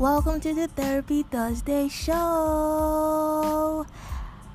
Welcome 0.00 0.40
to 0.40 0.54
the 0.54 0.66
Therapy 0.66 1.24
Thursday 1.24 1.86
show. 1.88 3.84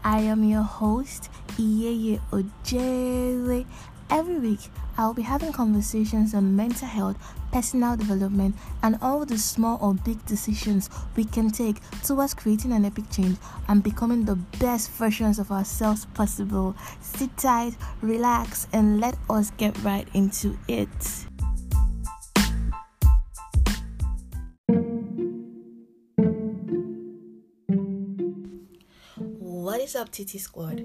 I 0.04 0.20
am 0.22 0.44
your 0.44 0.64
host, 0.64 1.30
Iyeye 1.50 2.20
Ojere. 2.32 3.68
Every 4.10 4.40
week, 4.40 4.62
I'll 4.98 5.14
be 5.14 5.22
having 5.22 5.52
conversations 5.52 6.34
on 6.34 6.56
mental 6.56 6.88
health, 6.88 7.18
personal 7.52 7.96
development, 7.96 8.56
and 8.82 8.98
all 9.04 9.24
the 9.24 9.38
small 9.38 9.78
or 9.84 9.94
big 9.94 10.26
decisions 10.26 10.90
we 11.16 11.26
can 11.26 11.52
take 11.52 11.80
towards 12.02 12.34
creating 12.34 12.72
an 12.72 12.84
epic 12.84 13.12
change 13.12 13.38
and 13.68 13.84
becoming 13.84 14.26
the 14.26 14.38
best 14.58 14.90
versions 14.94 15.38
of 15.38 15.52
ourselves 15.52 16.06
possible. 16.16 16.76
Sit 17.02 17.38
tight, 17.38 17.78
relax, 18.02 18.66
and 18.74 19.00
let 19.00 19.16
us 19.30 19.52
get 19.58 19.78
right 19.84 20.08
into 20.16 20.58
it. 20.68 20.90
Up, 29.96 30.12
TT 30.12 30.40
Squad? 30.42 30.84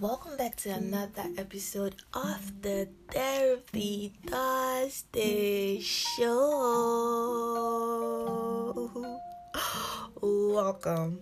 Welcome 0.00 0.36
back 0.36 0.56
to 0.56 0.70
another 0.70 1.22
episode 1.38 1.94
of 2.12 2.62
the 2.62 2.88
Therapy 3.08 4.12
Thursday 4.26 5.78
Show. 5.78 6.26
Welcome. 10.20 11.20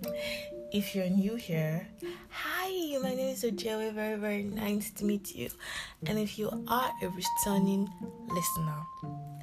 If 0.73 0.95
you're 0.95 1.11
new 1.11 1.35
here, 1.35 1.87
hi, 2.31 2.97
my 3.03 3.15
name 3.15 3.35
is 3.35 3.45
Ojewe. 3.45 3.93
Very, 3.93 4.17
very 4.19 4.45
nice 4.45 4.91
to 4.93 5.05
meet 5.05 5.35
you. 5.35 5.51
And 6.07 6.19
if 6.19 6.39
you 6.39 6.49
are 6.67 6.91
a 7.03 7.09
returning 7.11 7.91
listener, 8.29 8.83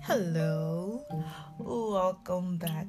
hello, 0.02 1.06
welcome 1.60 2.58
back. 2.58 2.88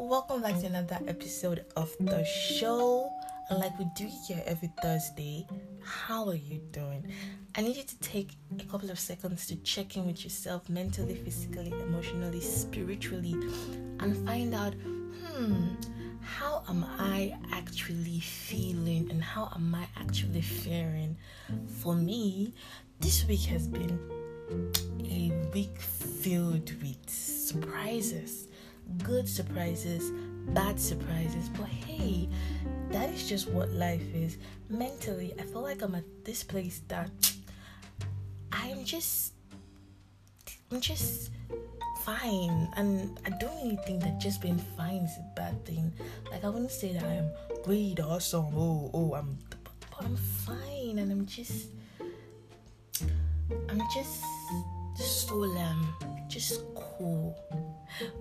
Welcome 0.00 0.42
back 0.42 0.58
to 0.60 0.66
another 0.66 0.98
episode 1.06 1.64
of 1.76 1.94
the 2.00 2.24
show. 2.24 3.08
Like 3.48 3.78
we 3.78 3.84
do 3.94 4.08
here 4.26 4.42
every 4.44 4.72
Thursday, 4.82 5.46
how 5.80 6.28
are 6.28 6.34
you 6.34 6.60
doing? 6.72 7.12
I 7.54 7.60
need 7.60 7.76
you 7.76 7.84
to 7.84 7.98
take 8.00 8.32
a 8.58 8.64
couple 8.64 8.90
of 8.90 8.98
seconds 8.98 9.46
to 9.46 9.56
check 9.56 9.96
in 9.96 10.04
with 10.04 10.24
yourself 10.24 10.68
mentally, 10.68 11.14
physically, 11.14 11.70
emotionally, 11.70 12.40
spiritually, 12.40 13.36
and 14.00 14.16
find 14.26 14.52
out, 14.52 14.74
hmm, 14.74 15.68
how 16.22 16.64
am 16.68 16.84
I 16.98 17.38
actually 17.52 18.18
feeling 18.18 19.08
and 19.12 19.22
how 19.22 19.52
am 19.54 19.72
I 19.76 19.86
actually 19.96 20.42
faring? 20.42 21.16
For 21.68 21.94
me, 21.94 22.52
this 22.98 23.26
week 23.26 23.42
has 23.42 23.68
been 23.68 23.96
a 25.04 25.30
week 25.54 25.78
filled 25.78 26.72
with 26.82 27.08
surprises 27.08 28.48
good 29.02 29.28
surprises, 29.28 30.12
bad 30.48 30.80
surprises, 30.80 31.48
but 31.50 31.66
hey, 31.66 32.28
that 32.90 33.10
is 33.10 33.28
just 33.28 33.48
what 33.48 33.70
life 33.70 34.14
is. 34.14 34.38
Mentally, 34.68 35.34
I 35.38 35.42
feel 35.42 35.62
like 35.62 35.82
I'm 35.82 35.94
at 35.94 36.04
this 36.24 36.42
place 36.42 36.82
that 36.88 37.10
I'm 38.52 38.84
just, 38.84 39.32
I'm 40.70 40.80
just 40.80 41.30
fine, 42.04 42.68
and 42.76 43.18
I 43.26 43.30
don't 43.38 43.56
really 43.62 43.78
think 43.86 44.02
that 44.02 44.18
just 44.18 44.40
being 44.40 44.58
fine 44.76 45.02
is 45.02 45.16
a 45.18 45.24
bad 45.34 45.64
thing. 45.64 45.92
Like 46.30 46.44
I 46.44 46.48
wouldn't 46.48 46.70
say 46.70 46.92
that 46.92 47.04
I 47.04 47.14
am 47.14 47.30
great, 47.64 48.00
awesome. 48.00 48.54
Oh, 48.56 48.90
oh, 48.94 49.14
I'm, 49.14 49.38
but 49.50 50.04
I'm 50.04 50.16
fine, 50.16 50.98
and 50.98 51.10
I'm 51.10 51.26
just, 51.26 51.68
I'm 53.68 53.82
just 53.92 54.22
solemn, 54.96 55.94
just 56.28 56.62
cool, 56.74 57.36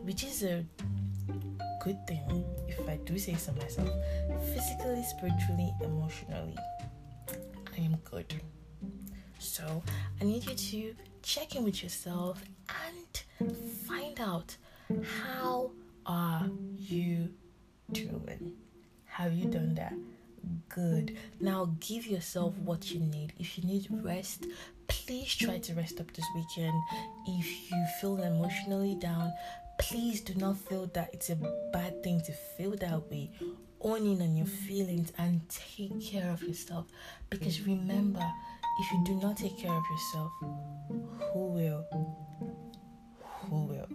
which 0.04 0.24
is 0.24 0.44
a 0.44 0.66
good 1.82 2.06
thing 2.08 2.46
if 2.68 2.88
I 2.88 2.98
do 3.06 3.18
say 3.18 3.36
so 3.36 3.54
myself. 3.54 3.90
Physically, 4.54 5.04
spiritually, 5.04 5.74
emotionally, 5.82 6.58
I 7.78 7.82
am 7.82 7.98
good. 8.04 8.34
So 9.40 9.84
I 10.20 10.24
need 10.24 10.46
you 10.46 10.56
to 10.56 10.96
check 11.22 11.56
in 11.56 11.64
with 11.64 11.84
yourself 11.84 12.44
and 12.68 13.50
find 13.88 14.20
out 14.20 14.56
how 15.04 15.72
are 16.06 16.50
you 16.78 17.30
doing? 17.92 18.54
Have 19.06 19.34
you 19.34 19.46
done 19.46 19.76
that? 19.76 19.94
Good. 20.70 21.18
Now 21.40 21.76
give 21.80 22.06
yourself 22.06 22.56
what 22.58 22.92
you 22.92 23.00
need. 23.00 23.34
If 23.40 23.58
you 23.58 23.64
need 23.64 23.88
rest, 24.04 24.46
please 24.88 25.34
try 25.36 25.58
to 25.60 25.74
rest 25.74 26.00
up 26.00 26.12
this 26.14 26.26
weekend. 26.36 26.80
If 27.28 27.72
you 27.72 27.86
feel 28.00 28.22
emotionally 28.22 28.96
down, 28.96 29.32
please 29.80 30.22
do 30.22 30.34
not 30.36 30.58
feel 30.58 30.90
that 30.94 31.10
it's 31.14 31.30
a 31.30 31.36
bad 31.72 32.04
thing 32.04 32.22
to 32.26 32.32
feel 32.32 32.72
that 32.78 33.10
way. 33.10 33.32
Own 33.82 34.06
in 34.06 34.22
on 34.22 34.36
your 34.36 34.48
feelings 34.48 35.12
and 35.18 35.42
take 35.50 36.02
care 36.02 36.32
of 36.32 36.42
yourself. 36.42 36.88
Because 37.30 37.62
remember, 37.62 38.26
if 38.80 38.92
you 38.92 39.04
do 39.06 39.16
not 39.16 39.38
take 39.38 39.58
care 39.58 39.72
of 39.72 39.84
yourself, 39.92 40.32
who 41.34 41.48
will? 41.48 41.86
Who 43.50 43.66
will? 43.66 43.88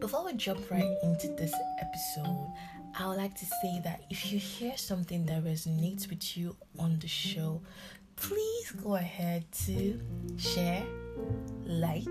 Before 0.00 0.24
we 0.24 0.32
jump 0.34 0.70
right 0.70 0.96
into 1.02 1.28
this 1.28 1.52
episode, 1.80 2.52
I 2.98 3.06
would 3.06 3.18
like 3.18 3.34
to 3.34 3.44
say 3.44 3.80
that 3.84 4.02
if 4.10 4.32
you 4.32 4.38
hear 4.38 4.76
something 4.76 5.26
that 5.26 5.44
resonates 5.44 6.08
with 6.08 6.36
you 6.36 6.56
on 6.78 6.98
the 6.98 7.08
show, 7.08 7.62
please 8.16 8.72
go 8.82 8.96
ahead 8.96 9.44
to 9.66 10.00
share, 10.36 10.84
like, 11.64 12.08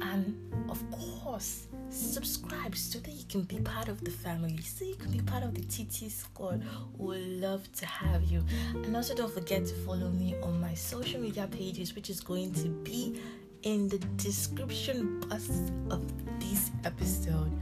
and 0.00 0.36
of 0.68 0.82
course, 0.90 1.66
subscribe 1.90 2.76
so 2.76 2.98
that 3.00 3.12
you 3.12 3.24
can 3.28 3.42
be 3.42 3.58
part 3.60 3.88
of 3.88 4.02
the 4.04 4.10
family, 4.10 4.58
so 4.58 4.84
you 4.84 4.96
can 4.96 5.10
be 5.10 5.20
part 5.20 5.42
of 5.42 5.54
the 5.54 5.62
TT 5.62 6.10
squad. 6.10 6.62
We 6.98 7.18
love 7.40 7.70
to 7.72 7.86
have 7.86 8.24
you. 8.24 8.42
And 8.74 8.96
also, 8.96 9.14
don't 9.14 9.32
forget 9.32 9.66
to 9.66 9.74
follow 9.74 10.10
me 10.10 10.34
on 10.42 10.60
my 10.60 10.74
social 10.74 11.20
media 11.20 11.48
pages, 11.50 11.94
which 11.94 12.10
is 12.10 12.20
going 12.20 12.52
to 12.54 12.68
be 12.68 13.20
in 13.62 13.88
the 13.88 13.98
description 14.16 15.20
box 15.20 15.48
of 15.90 16.02
this 16.40 16.70
episode. 16.84 17.52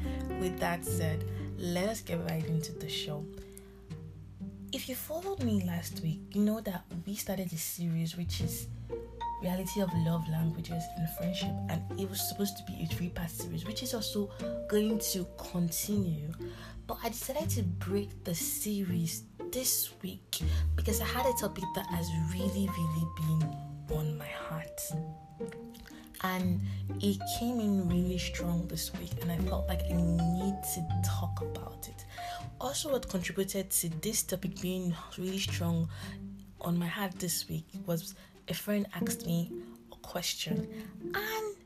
With 0.41 0.59
that 0.61 0.85
said, 0.85 1.25
let 1.59 1.89
us 1.89 2.01
get 2.01 2.21
right 2.29 2.45
into 2.47 2.73
the 2.73 2.89
show. 2.89 3.25
If 4.73 4.89
you 4.89 4.97
followed 4.97 5.43
me 5.43 5.63
last 5.65 6.01
week, 6.03 6.21
you 6.33 6.43
know 6.43 6.61
that 6.61 6.85
we 7.07 7.15
started 7.15 7.53
a 7.53 7.57
series 7.57 8.17
which 8.17 8.41
is 8.41 8.67
reality 9.45 9.81
of 9.81 9.91
love 10.07 10.27
languages 10.29 10.83
and 10.97 11.09
friendship, 11.11 11.51
and 11.69 11.83
it 12.01 12.09
was 12.09 12.27
supposed 12.29 12.57
to 12.57 12.65
be 12.65 12.83
a 12.83 12.87
three 12.95 13.11
part 13.11 13.31
series, 13.31 13.65
which 13.67 13.83
is 13.83 13.95
also 13.95 14.31
going 14.69 14.99
to 15.13 15.27
continue. 15.37 16.33
But 16.87 16.99
I 17.05 17.11
decided 17.11 17.51
to 17.51 17.63
break 17.63 18.25
the 18.25 18.35
series 18.35 19.25
this 19.53 19.91
week 20.03 20.41
because 20.77 21.01
I 21.01 21.05
had 21.05 21.27
a 21.27 21.33
topic 21.39 21.65
that 21.75 21.87
has 21.87 22.11
really, 22.33 22.69
really 22.79 23.07
been 23.17 23.57
on 23.93 24.19
my 24.19 24.27
heart 24.27 24.81
and 26.23 26.61
it 27.01 27.21
came 27.39 27.61
in 27.61 27.87
really 27.87 28.17
strong 28.17 28.67
this 28.69 28.93
week 28.95 29.11
and 29.21 29.31
i 29.31 29.37
felt 29.47 29.69
like 29.69 29.83
i 29.91 29.93
need 29.93 30.55
to 30.75 30.83
talk 31.05 31.43
about 31.43 31.87
it 31.87 32.07
also 32.61 32.91
what 32.91 33.07
contributed 33.09 33.71
to 33.71 33.91
this 34.01 34.23
topic 34.23 34.59
being 34.61 34.95
really 35.19 35.39
strong 35.39 35.87
on 36.63 36.79
my 36.79 36.87
heart 36.87 37.13
this 37.19 37.47
week 37.49 37.67
was 37.85 38.15
a 38.49 38.55
friend 38.55 38.87
asked 38.95 39.27
me 39.27 39.51
a 39.93 39.97
question. 39.97 40.69
And 41.15 41.57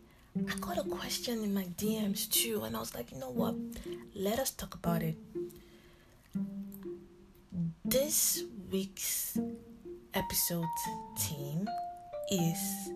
i 0.49 0.55
got 0.61 0.79
a 0.79 0.85
question 0.85 1.43
in 1.43 1.53
my 1.53 1.65
dms 1.77 2.31
too 2.31 2.63
and 2.63 2.77
i 2.77 2.79
was 2.79 2.95
like 2.95 3.11
you 3.11 3.19
know 3.19 3.31
what? 3.31 3.57
Let 4.15 4.39
us 4.39 4.51
talk 4.53 4.75
about 4.75 5.03
it. 5.03 5.17
This 7.85 8.45
week's 8.71 9.37
episode 10.15 10.67
theme 11.19 11.67
is 12.31 12.91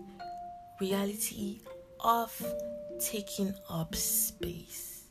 reality 0.79 1.59
of 1.99 2.31
taking 2.99 3.53
up 3.69 3.95
space. 3.95 5.03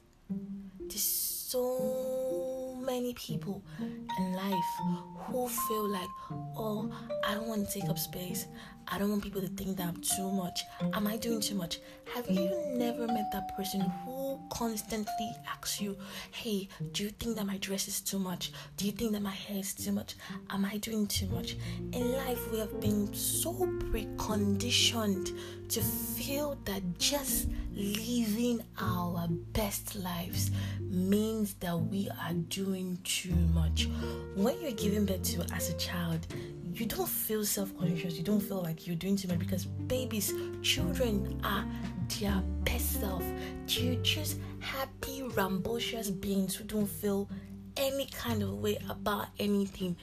There's 0.80 1.02
so 1.02 2.21
many 2.84 3.14
people 3.14 3.62
in 4.18 4.32
life 4.34 4.64
who 5.26 5.48
feel 5.48 5.88
like, 5.88 6.08
oh, 6.56 6.92
I 7.24 7.34
don't 7.34 7.46
want 7.46 7.68
to 7.68 7.80
take 7.80 7.88
up 7.88 7.98
space. 7.98 8.46
I 8.88 8.98
don't 8.98 9.10
want 9.10 9.22
people 9.22 9.40
to 9.40 9.48
think 9.48 9.76
that 9.76 9.86
I'm 9.86 10.00
too 10.02 10.30
much. 10.30 10.64
Am 10.92 11.06
I 11.06 11.16
doing 11.16 11.40
too 11.40 11.54
much? 11.54 11.78
Have 12.14 12.28
you 12.28 12.50
never 12.74 13.06
met 13.06 13.30
that 13.32 13.56
person 13.56 13.80
who 13.80 14.40
constantly 14.52 15.30
asks 15.48 15.80
you, 15.80 15.96
hey, 16.32 16.68
do 16.92 17.04
you 17.04 17.10
think 17.10 17.36
that 17.36 17.46
my 17.46 17.58
dress 17.58 17.88
is 17.88 18.00
too 18.00 18.18
much? 18.18 18.52
Do 18.76 18.84
you 18.84 18.92
think 18.92 19.12
that 19.12 19.22
my 19.22 19.30
hair 19.30 19.58
is 19.58 19.72
too 19.72 19.92
much? 19.92 20.16
Am 20.50 20.64
I 20.64 20.76
doing 20.78 21.06
too 21.06 21.26
much? 21.28 21.56
In 21.92 22.12
life, 22.12 22.50
we 22.50 22.58
have 22.58 22.80
been 22.80 23.14
so 23.14 23.52
preconditioned 23.54 25.38
to 25.72 25.80
feel 25.80 26.58
that 26.66 26.82
just 26.98 27.48
living 27.72 28.62
our 28.78 29.26
best 29.54 29.96
lives 29.96 30.50
means 30.80 31.54
that 31.54 31.74
we 31.74 32.10
are 32.20 32.34
doing 32.34 32.98
too 33.04 33.34
much. 33.54 33.88
When 34.34 34.60
you're 34.60 34.72
giving 34.72 35.06
birth 35.06 35.22
to 35.22 35.46
as 35.54 35.70
a 35.70 35.76
child, 35.78 36.26
you 36.74 36.84
don't 36.84 37.08
feel 37.08 37.42
self-conscious. 37.42 38.18
You 38.18 38.22
don't 38.22 38.40
feel 38.40 38.62
like 38.62 38.86
you're 38.86 38.96
doing 38.96 39.16
too 39.16 39.28
much 39.28 39.38
because 39.38 39.64
babies, 39.64 40.34
children 40.60 41.40
are 41.42 41.64
their 42.20 42.42
best 42.64 43.00
self. 43.00 43.24
They're 43.66 43.94
just 44.02 44.40
happy, 44.60 45.22
rambunctious 45.22 46.10
beings 46.10 46.54
who 46.54 46.64
don't 46.64 46.86
feel 46.86 47.30
any 47.78 48.06
kind 48.06 48.42
of 48.42 48.58
way 48.58 48.76
about 48.90 49.28
anything. 49.38 49.96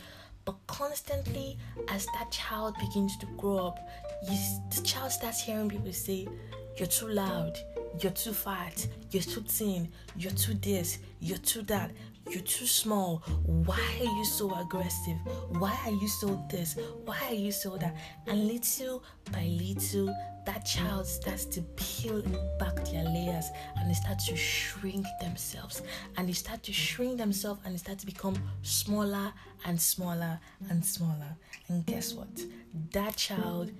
But 0.49 0.65
constantly, 0.65 1.59
as 1.89 2.07
that 2.07 2.31
child 2.31 2.73
begins 2.79 3.15
to 3.17 3.27
grow 3.37 3.67
up, 3.67 3.87
you, 4.27 4.35
the 4.75 4.81
child 4.81 5.11
starts 5.11 5.39
hearing 5.39 5.69
people 5.69 5.93
say, 5.93 6.27
You're 6.75 6.87
too 6.87 7.09
loud, 7.09 7.55
you're 8.01 8.13
too 8.13 8.33
fat, 8.33 8.87
you're 9.11 9.21
too 9.21 9.41
thin, 9.41 9.89
you're 10.17 10.31
too 10.31 10.55
this, 10.55 10.97
you're 11.19 11.37
too 11.37 11.61
that, 11.73 11.91
you're 12.29 12.41
too 12.41 12.65
small. 12.65 13.17
Why 13.45 13.79
are 13.99 14.17
you 14.17 14.25
so 14.25 14.53
aggressive? 14.55 15.17
Why 15.49 15.77
are 15.85 15.91
you 15.91 16.07
so 16.07 16.43
this? 16.49 16.77
Why 17.05 17.17
are 17.27 17.33
you 17.33 17.51
so 17.51 17.77
that? 17.77 17.95
And 18.27 18.47
little 18.47 19.03
by 19.31 19.45
little, 19.45 20.15
that 20.45 20.65
child 20.65 21.05
starts 21.05 21.45
to 21.45 21.61
peel 21.75 22.21
back 22.59 22.75
their 22.85 23.03
layers 23.03 23.45
and 23.77 23.89
they 23.89 23.93
start 23.93 24.19
to 24.27 24.35
shrink 24.35 25.05
themselves. 25.21 25.81
And 26.17 26.27
they 26.27 26.33
start 26.33 26.63
to 26.63 26.73
shrink 26.73 27.17
themselves 27.17 27.61
and 27.65 27.73
they 27.73 27.77
start 27.77 27.99
to 27.99 28.05
become 28.05 28.37
smaller 28.61 29.33
and 29.65 29.79
smaller 29.79 30.39
and 30.69 30.85
smaller. 30.85 31.35
And 31.67 31.85
guess 31.85 32.13
what? 32.13 32.43
That 32.91 33.15
child 33.15 33.71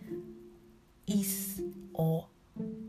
is 1.07 1.61
or 1.93 2.27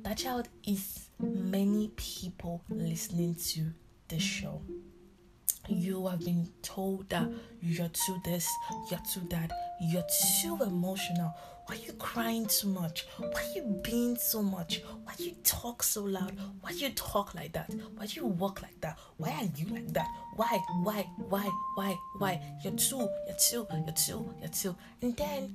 that 0.02 0.18
child 0.18 0.48
is 0.66 1.10
many 1.18 1.88
people 1.96 2.62
listening 2.68 3.34
to 3.34 3.66
the 4.08 4.18
show. 4.18 4.62
You 5.70 6.08
have 6.08 6.24
been 6.24 6.48
told 6.62 7.08
that 7.10 7.28
you're 7.62 7.88
too 7.88 8.20
this, 8.24 8.48
you're 8.90 9.00
too 9.12 9.20
that, 9.30 9.52
you're 9.80 10.04
too 10.42 10.58
emotional. 10.62 11.32
Why 11.66 11.76
are 11.76 11.78
you 11.78 11.92
crying 11.92 12.46
too 12.46 12.68
much? 12.68 13.06
Why 13.18 13.28
are 13.30 13.52
you 13.54 13.80
being 13.84 14.16
so 14.16 14.42
much? 14.42 14.82
Why 15.04 15.14
do 15.16 15.24
you 15.24 15.36
talk 15.44 15.84
so 15.84 16.02
loud? 16.02 16.36
Why 16.60 16.72
do 16.72 16.78
you 16.78 16.90
talk 16.90 17.34
like 17.36 17.52
that? 17.52 17.72
Why 17.94 18.06
do 18.06 18.20
you 18.20 18.26
walk 18.26 18.62
like 18.62 18.80
that? 18.80 18.98
Why 19.18 19.30
are 19.30 19.48
you 19.56 19.66
like 19.72 19.92
that? 19.92 20.08
Why, 20.34 20.58
why, 20.82 21.08
why, 21.28 21.48
why, 21.76 21.96
why? 22.18 22.40
You're 22.64 22.72
too, 22.72 23.08
you're 23.26 23.36
too, 23.38 23.66
you're 23.70 23.94
too, 23.94 24.34
you're 24.40 24.48
too. 24.48 24.74
And 25.02 25.16
then 25.16 25.54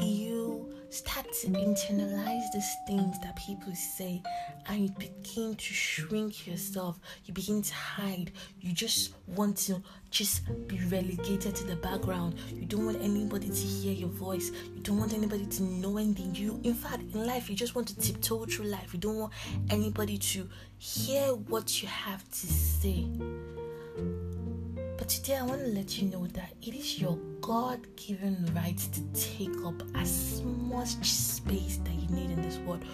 you 0.00 0.74
start 0.90 1.30
to 1.32 1.48
internalize 1.48 2.44
these 2.52 2.76
things 2.86 3.18
that 3.20 3.36
people 3.36 3.74
say 3.74 4.22
and 4.66 4.80
you 4.80 4.90
begin 4.98 5.54
to 5.54 5.74
shrink 5.74 6.46
yourself. 6.46 6.98
You 7.24 7.34
begin 7.34 7.62
to 7.62 7.74
hide. 7.74 8.32
You 8.60 8.72
just 8.72 9.14
want 9.26 9.56
to 9.58 9.82
just 10.10 10.42
be 10.66 10.80
relegated 10.90 11.54
to 11.54 11.64
the 11.64 11.76
background. 11.76 12.36
You 12.54 12.66
don't 12.66 12.86
want 12.86 13.02
anybody 13.02 13.48
to 13.48 13.54
hear 13.54 13.92
your 13.92 14.08
voice. 14.08 14.50
You 14.74 14.80
don't 14.82 14.98
want 14.98 15.12
anybody 15.12 15.46
to 15.46 15.62
know 15.62 15.98
anything. 15.98 16.34
You 16.34 16.60
in 16.64 16.74
fact 16.74 17.02
in 17.14 17.26
life 17.26 17.50
you 17.50 17.56
just 17.56 17.74
want 17.74 17.88
to 17.88 17.98
tiptoe 17.98 18.46
through 18.46 18.66
life. 18.66 18.94
You 18.94 19.00
don't 19.00 19.18
want 19.18 19.32
anybody 19.70 20.16
to 20.18 20.48
hear 20.78 21.34
what 21.34 21.82
you 21.82 21.88
have 21.88 22.28
to 22.30 22.46
say 22.46 23.06
but 25.08 25.14
today 25.14 25.36
I 25.36 25.42
want 25.42 25.62
to 25.62 25.68
let 25.68 25.96
you 25.96 26.10
know 26.10 26.26
that 26.26 26.52
it 26.60 26.74
is 26.74 27.00
your 27.00 27.16
God 27.40 27.80
given 27.96 28.46
right 28.54 28.76
to 28.76 29.00
take 29.18 29.56
up 29.64 29.82
as 29.94 30.42
much 30.42 31.02
space 31.02 31.78
that 31.78 31.94
you 31.94 32.14
need 32.14 32.30
in 32.30 32.42
this 32.42 32.58
world. 32.58 32.84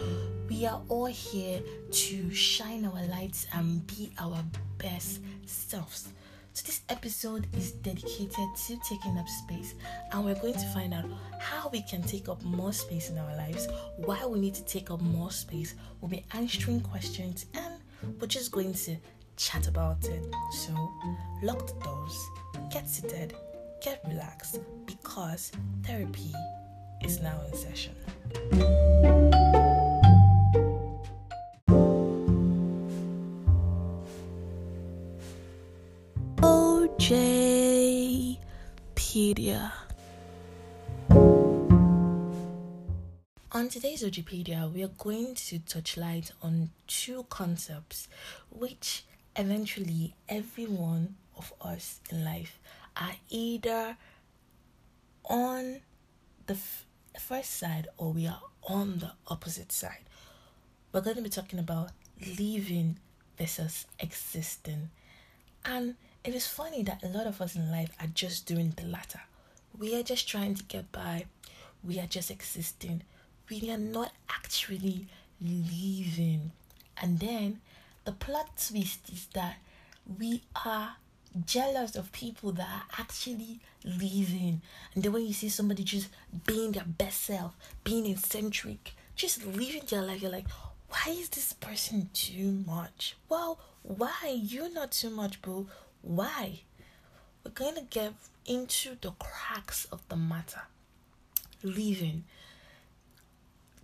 We 0.49 0.65
are 0.65 0.81
all 0.89 1.07
here 1.07 1.61
to 1.91 2.31
shine 2.33 2.85
our 2.85 3.05
lights 3.07 3.49
and 3.53 3.85
be 3.89 4.13
our 4.21 4.45
best 4.79 5.23
selves. 5.47 6.07
So, 6.53 6.63
this 6.65 6.83
episode 6.89 7.49
is 7.57 7.73
dedicated 7.73 8.49
to 8.69 8.79
taking 8.89 9.19
up 9.19 9.29
space, 9.29 9.75
and 10.13 10.25
we're 10.25 10.37
going 10.37 10.55
to 10.55 10.67
find 10.67 10.95
out 10.95 11.07
how 11.41 11.69
we 11.71 11.83
can 11.83 12.01
take 12.01 12.29
up 12.29 12.41
more 12.45 12.73
space 12.73 13.11
in 13.11 13.19
our 13.19 13.35
lives, 13.35 13.67
why 13.97 14.25
we 14.25 14.39
need 14.39 14.55
to 14.55 14.65
take 14.65 14.89
up 14.89 15.01
more 15.01 15.33
space. 15.33 15.75
We'll 16.01 16.13
be 16.13 16.25
answering 16.33 16.81
questions, 16.81 17.47
and 17.55 17.75
we're 18.21 18.29
just 18.29 18.53
going 18.53 18.73
to 18.75 18.97
chat 19.37 19.69
about 19.69 20.05
it. 20.07 20.25
So, 20.53 20.73
lock 21.43 21.67
the 21.67 21.75
doors, 21.85 22.31
get 22.71 22.89
seated, 22.89 23.35
get 23.83 24.03
relaxed 24.09 24.61
because 24.87 25.53
therapy 25.83 26.33
is 27.03 27.21
now 27.21 27.41
in 27.49 27.57
session. 27.57 27.95
OJpedia. 39.15 39.73
On 43.53 43.69
today's 43.69 44.03
OJpedia, 44.03 44.73
we 44.73 44.83
are 44.83 44.89
going 44.99 45.35
to 45.35 45.59
touch 45.61 45.97
light 45.97 46.33
on 46.43 46.71
two 46.87 47.25
concepts 47.29 48.09
which 48.51 49.05
eventually 49.37 50.15
every 50.29 50.67
one 50.67 51.17
of 51.37 51.53
us 51.61 52.01
in 52.11 52.25
life 52.25 52.59
are 52.97 53.15
either 53.29 53.97
on 55.25 55.81
the 56.47 56.55
f- 56.55 56.87
first 57.19 57.57
side 57.59 57.89
or 57.97 58.13
we 58.13 58.27
are 58.27 58.41
on 58.69 58.99
the 58.99 59.13
opposite 59.29 59.73
side. 59.73 60.05
We're 60.93 61.01
going 61.01 61.17
to 61.17 61.23
be 61.23 61.29
talking 61.29 61.59
about 61.59 61.91
living 62.39 62.99
versus 63.39 63.87
existing. 63.99 64.91
And 65.65 65.97
it 66.23 66.35
is 66.35 66.47
funny 66.47 66.83
that 66.85 67.03
a 67.03 67.09
lot 67.09 67.27
of 67.27 67.41
us 67.41 67.57
in 67.57 67.71
life 67.71 67.91
are 68.01 68.07
just 68.07 68.47
doing 68.47 68.75
the 68.77 68.87
latter. 68.87 69.21
We 69.77 69.99
are 69.99 70.03
just 70.03 70.29
trying 70.29 70.55
to 70.55 70.65
get 70.65 70.93
by, 70.93 71.27
we 71.83 71.99
are 71.99 72.07
just 72.07 72.31
existing, 72.31 73.03
we 73.51 73.71
are 73.71 73.79
not 73.79 74.13
actually 74.31 75.09
living. 75.41 76.53
And 77.03 77.19
then 77.19 77.61
the 78.05 78.13
plot 78.13 78.51
twist 78.69 79.09
is 79.11 79.27
that 79.35 79.57
we 80.19 80.43
are 80.65 80.97
jealous 81.47 81.97
of 81.97 82.13
people 82.13 82.53
that 82.53 82.69
are 82.69 83.01
actually 83.01 83.61
living. 83.85 84.61
And 84.95 85.03
then 85.03 85.13
when 85.13 85.27
you 85.27 85.33
see 85.33 85.49
somebody 85.49 85.83
just 85.83 86.09
being 86.47 86.73
their 86.73 86.85
best 86.85 87.23
self, 87.23 87.57
being 87.83 88.07
eccentric, 88.07 88.93
just 89.17 89.45
living 89.47 89.83
their 89.89 90.03
life, 90.03 90.23
you're 90.23 90.31
like, 90.31 90.49
why 90.89 91.13
is 91.13 91.29
this 91.31 91.53
person 91.55 92.11
too 92.13 92.63
much? 92.67 93.17
Well, 93.29 93.59
why? 93.83 94.39
You're 94.41 94.73
not 94.73 94.93
too 94.93 95.11
much, 95.11 95.43
boo. 95.43 95.69
Why? 96.03 96.61
We're 97.45 97.51
going 97.51 97.75
to 97.75 97.83
get 97.83 98.13
into 98.47 98.97
the 99.01 99.13
cracks 99.13 99.87
of 99.87 100.07
the 100.09 100.17
matter. 100.17 100.63
Living 101.63 102.25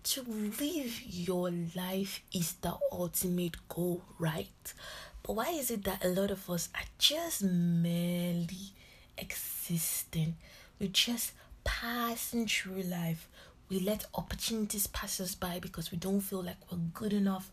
to 0.03 0.23
live 0.23 1.03
your 1.05 1.51
life 1.75 2.23
is 2.35 2.55
the 2.55 2.75
ultimate 2.91 3.57
goal, 3.69 4.03
right? 4.19 4.75
But 5.23 5.35
why 5.35 5.51
is 5.51 5.71
it 5.71 5.85
that 5.85 6.05
a 6.05 6.09
lot 6.09 6.31
of 6.31 6.49
us 6.49 6.69
are 6.75 6.87
just 6.99 7.43
merely 7.43 8.73
existing? 9.19 10.37
We're 10.79 10.89
just 10.89 11.33
passing 11.65 12.47
through 12.47 12.83
life. 12.83 13.29
We 13.69 13.81
let 13.81 14.07
opportunities 14.15 14.87
pass 14.87 15.21
us 15.21 15.35
by 15.35 15.59
because 15.61 15.93
we 15.93 15.99
don't 15.99 16.21
feel 16.21 16.43
like 16.43 16.57
we're 16.71 16.79
good 16.95 17.13
enough. 17.13 17.51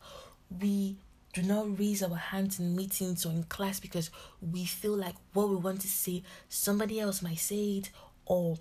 We 0.50 0.96
do 1.34 1.42
not 1.42 1.78
raise 1.78 2.02
our 2.02 2.16
hands 2.16 2.60
in 2.60 2.76
meetings 2.76 3.26
or 3.26 3.32
in 3.32 3.44
class 3.44 3.80
because 3.80 4.10
we 4.42 4.66
feel 4.66 4.96
like 4.96 5.16
what 5.34 5.50
we 5.50 5.58
want 5.58 5.82
to 5.82 5.88
say, 5.88 6.24
somebody 6.50 7.00
else 7.00 7.22
might 7.22 7.40
say 7.40 7.78
it, 7.78 7.92
or 8.26 8.58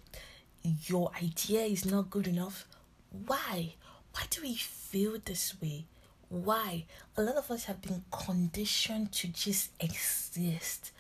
your 0.86 1.12
idea 1.22 1.62
is 1.62 1.84
not 1.84 2.10
good 2.10 2.26
enough 2.26 2.66
why? 3.26 3.74
Why 4.16 4.22
do 4.30 4.40
we 4.40 4.54
feel 4.54 5.18
this 5.22 5.60
way? 5.60 5.84
Why? 6.30 6.86
A 7.18 7.22
lot 7.22 7.36
of 7.36 7.50
us 7.50 7.64
have 7.64 7.82
been 7.82 8.02
conditioned 8.10 9.12
to 9.12 9.28
just 9.28 9.72
exist 9.78 10.90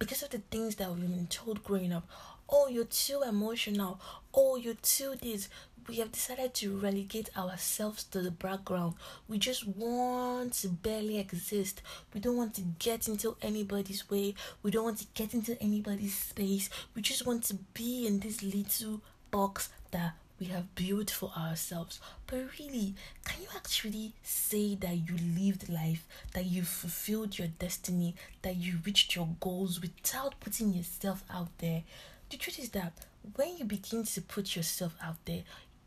because 0.00 0.24
of 0.24 0.30
the 0.30 0.42
things 0.50 0.74
that 0.74 0.90
we've 0.90 1.08
been 1.08 1.28
told 1.28 1.62
growing 1.62 1.92
up. 1.92 2.08
Oh, 2.48 2.66
you're 2.66 2.82
too 2.82 3.22
emotional. 3.22 4.00
Oh, 4.34 4.56
you're 4.56 4.74
too 4.82 5.14
this. 5.22 5.48
We 5.86 5.96
have 5.98 6.10
decided 6.10 6.52
to 6.54 6.76
relegate 6.76 7.30
ourselves 7.38 8.02
to 8.04 8.22
the 8.22 8.32
background. 8.32 8.94
We 9.28 9.38
just 9.38 9.64
want 9.64 10.54
to 10.54 10.68
barely 10.68 11.20
exist. 11.20 11.80
We 12.12 12.18
don't 12.20 12.36
want 12.36 12.54
to 12.54 12.62
get 12.80 13.06
into 13.06 13.36
anybody's 13.40 14.10
way. 14.10 14.34
We 14.64 14.72
don't 14.72 14.84
want 14.84 14.98
to 14.98 15.06
get 15.14 15.32
into 15.32 15.56
anybody's 15.62 16.16
space. 16.16 16.70
We 16.96 17.02
just 17.02 17.24
want 17.24 17.44
to 17.44 17.54
be 17.72 18.04
in 18.08 18.18
this 18.18 18.42
little 18.42 19.00
box 19.30 19.68
that 19.92 20.14
we 20.38 20.46
have 20.46 20.74
built 20.74 21.10
for 21.10 21.30
ourselves. 21.36 22.00
But 22.26 22.46
really, 22.58 22.94
can 23.24 23.42
you 23.42 23.48
actually 23.56 24.12
say 24.22 24.74
that 24.76 25.08
you 25.08 25.16
lived 25.36 25.68
life, 25.68 26.06
that 26.34 26.46
you 26.46 26.62
fulfilled 26.62 27.38
your 27.38 27.48
destiny, 27.48 28.14
that 28.42 28.56
you 28.56 28.78
reached 28.84 29.14
your 29.16 29.28
goals 29.40 29.80
without 29.80 30.40
putting 30.40 30.72
yourself 30.72 31.24
out 31.30 31.48
there? 31.58 31.82
The 32.30 32.36
truth 32.36 32.58
is 32.58 32.70
that 32.70 32.92
when 33.34 33.56
you 33.56 33.64
begin 33.64 34.04
to 34.04 34.20
put 34.20 34.54
yourself 34.54 34.94
out 35.02 35.24
there, 35.24 35.42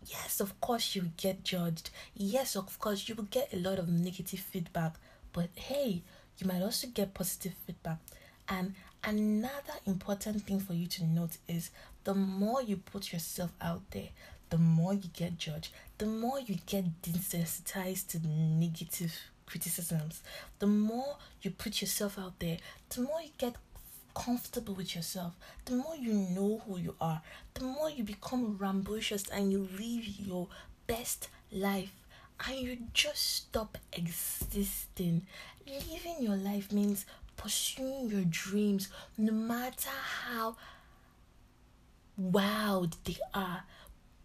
yes, 0.06 0.40
of 0.40 0.60
course, 0.60 0.96
you 0.96 1.12
get 1.18 1.44
judged. 1.44 1.90
Yes, 2.16 2.56
of 2.56 2.80
course, 2.80 3.08
you 3.08 3.16
will 3.16 3.26
get 3.26 3.54
a 3.54 3.58
lot 3.58 3.80
of 3.80 3.88
negative 3.88 4.40
feedback. 4.40 4.96
But 5.34 5.50
hey, 5.56 6.04
you 6.38 6.48
might 6.48 6.62
also 6.62 6.88
get 6.88 7.14
positive 7.14 7.54
feedback. 7.66 8.00
And 8.50 8.74
Another 9.04 9.74
important 9.88 10.44
thing 10.44 10.60
for 10.60 10.74
you 10.74 10.86
to 10.86 11.04
note 11.04 11.38
is 11.48 11.72
the 12.04 12.14
more 12.14 12.62
you 12.62 12.78
put 12.78 13.12
yourself 13.12 13.52
out 13.60 13.82
there, 13.90 14.10
the 14.52 14.58
more 14.58 14.94
you 14.94 15.10
get 15.14 15.38
judged, 15.38 15.70
the 15.98 16.06
more 16.06 16.40
you 16.40 16.58
get 16.66 17.02
desensitized 17.02 18.08
to 18.08 18.28
negative 18.28 19.14
criticisms, 19.46 20.22
the 20.60 20.68
more 20.68 21.18
you 21.42 21.50
put 21.50 21.82
yourself 21.82 22.20
out 22.20 22.38
there, 22.40 22.58
the 22.90 23.02
more 23.02 23.22
you 23.22 23.32
get 23.38 23.56
comfortable 24.14 24.74
with 24.74 24.94
yourself, 24.94 25.34
the 25.66 25.74
more 25.74 25.96
you 25.96 26.14
know 26.14 26.62
who 26.68 26.78
you 26.78 26.96
are, 27.00 27.22
the 27.54 27.64
more 27.64 27.90
you 27.90 28.04
become 28.04 28.58
rambunctious 28.58 29.28
and 29.30 29.52
you 29.52 29.68
live 29.80 30.06
your 30.20 30.48
best 30.86 31.30
life 31.52 31.94
and 32.46 32.58
you 32.58 32.78
just 32.94 33.36
stop 33.36 33.78
existing. 33.94 35.26
Living 35.66 36.18
your 36.20 36.36
life 36.36 36.74
means 36.74 37.06
pursuing 37.38 38.10
your 38.10 38.26
dreams 38.26 38.90
no 39.18 39.32
matter 39.32 39.90
how 40.26 40.58
wild 42.18 42.98
they 43.06 43.18
are. 43.34 43.64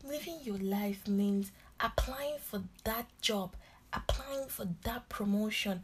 Living 0.08 0.38
your 0.44 0.58
life 0.58 1.08
means 1.08 1.50
applying 1.80 2.38
for 2.38 2.62
that 2.84 3.06
job, 3.20 3.56
applying 3.92 4.46
for 4.46 4.68
that 4.84 5.08
promotion, 5.08 5.82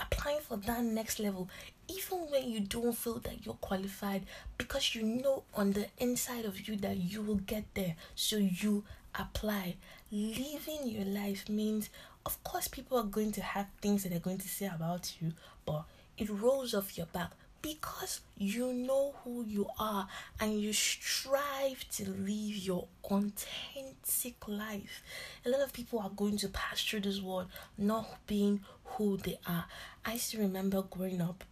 applying 0.00 0.40
for 0.40 0.56
that 0.56 0.82
next 0.82 1.20
level, 1.20 1.48
even 1.88 2.18
when 2.30 2.50
you 2.50 2.60
don't 2.60 2.96
feel 2.96 3.20
that 3.20 3.46
you're 3.46 3.54
qualified, 3.54 4.24
because 4.58 4.94
you 4.94 5.02
know 5.02 5.44
on 5.54 5.72
the 5.72 5.86
inside 5.98 6.44
of 6.44 6.66
you 6.66 6.76
that 6.76 6.96
you 6.96 7.22
will 7.22 7.36
get 7.36 7.64
there. 7.74 7.94
So 8.16 8.36
you 8.36 8.84
apply. 9.14 9.76
Living 10.10 10.80
your 10.84 11.04
life 11.04 11.48
means, 11.48 11.88
of 12.26 12.42
course, 12.42 12.66
people 12.68 12.98
are 12.98 13.04
going 13.04 13.32
to 13.32 13.42
have 13.42 13.66
things 13.80 14.02
that 14.02 14.08
they're 14.08 14.18
going 14.18 14.38
to 14.38 14.48
say 14.48 14.66
about 14.66 15.12
you, 15.20 15.32
but 15.64 15.84
it 16.18 16.28
rolls 16.28 16.74
off 16.74 16.96
your 16.96 17.06
back 17.06 17.30
because 17.62 18.20
you 18.36 18.72
know 18.72 19.14
who 19.22 19.44
you 19.44 19.68
are 19.78 20.08
and 20.40 20.60
you 20.60 20.72
strive 20.72 21.88
to 21.92 22.10
live 22.10 22.56
your 22.56 22.88
authentic 23.04 24.36
life. 24.46 25.02
A 25.46 25.48
lot 25.48 25.62
of 25.62 25.72
people 25.72 26.00
are 26.00 26.10
going 26.10 26.36
to 26.38 26.48
pass 26.48 26.82
through 26.84 27.00
this 27.00 27.20
world 27.20 27.46
not 27.78 28.26
being 28.26 28.60
who 28.84 29.16
they 29.16 29.38
are. 29.46 29.66
I 30.04 30.16
still 30.16 30.40
remember 30.40 30.82
growing 30.82 31.20
up, 31.22 31.44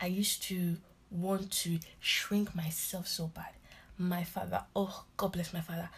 I 0.00 0.06
used 0.06 0.42
to 0.44 0.76
want 1.10 1.50
to 1.50 1.78
shrink 2.00 2.54
myself 2.54 3.08
so 3.08 3.26
bad. 3.26 3.50
My 3.98 4.24
father, 4.24 4.62
oh, 4.74 5.04
God 5.16 5.32
bless 5.32 5.52
my 5.52 5.60
father. 5.60 5.90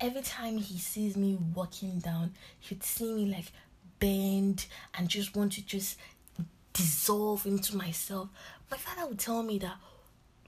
Every 0.00 0.22
time 0.22 0.58
he 0.58 0.78
sees 0.78 1.16
me 1.16 1.38
walking 1.54 1.98
down, 1.98 2.34
he'd 2.58 2.82
see 2.82 3.12
me 3.12 3.26
like 3.26 3.52
bend 4.00 4.66
and 4.96 5.08
just 5.08 5.36
want 5.36 5.52
to 5.52 5.64
just 5.64 5.98
dissolve 6.72 7.46
into 7.46 7.76
myself. 7.76 8.28
My 8.74 8.78
father 8.78 9.06
would 9.06 9.20
tell 9.20 9.44
me 9.44 9.58
that 9.58 9.76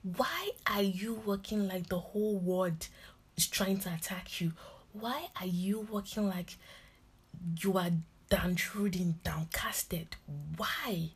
why 0.02 0.50
are 0.66 0.83
you 0.83 1.14
working 1.14 1.68
like 1.68 1.88
the 1.88 2.00
whole 2.00 2.37
world 2.37 2.88
is 3.37 3.47
trying 3.47 3.78
to 3.78 3.95
attack 3.95 4.40
you? 4.40 4.52
Why 4.92 5.28
are 5.40 5.47
you 5.47 5.87
working 5.88 6.28
like 6.28 6.56
you 7.61 7.78
are 7.78 7.92
downtrodden, 8.28 9.21
downcasted? 9.25 10.09
Why? 10.56 11.11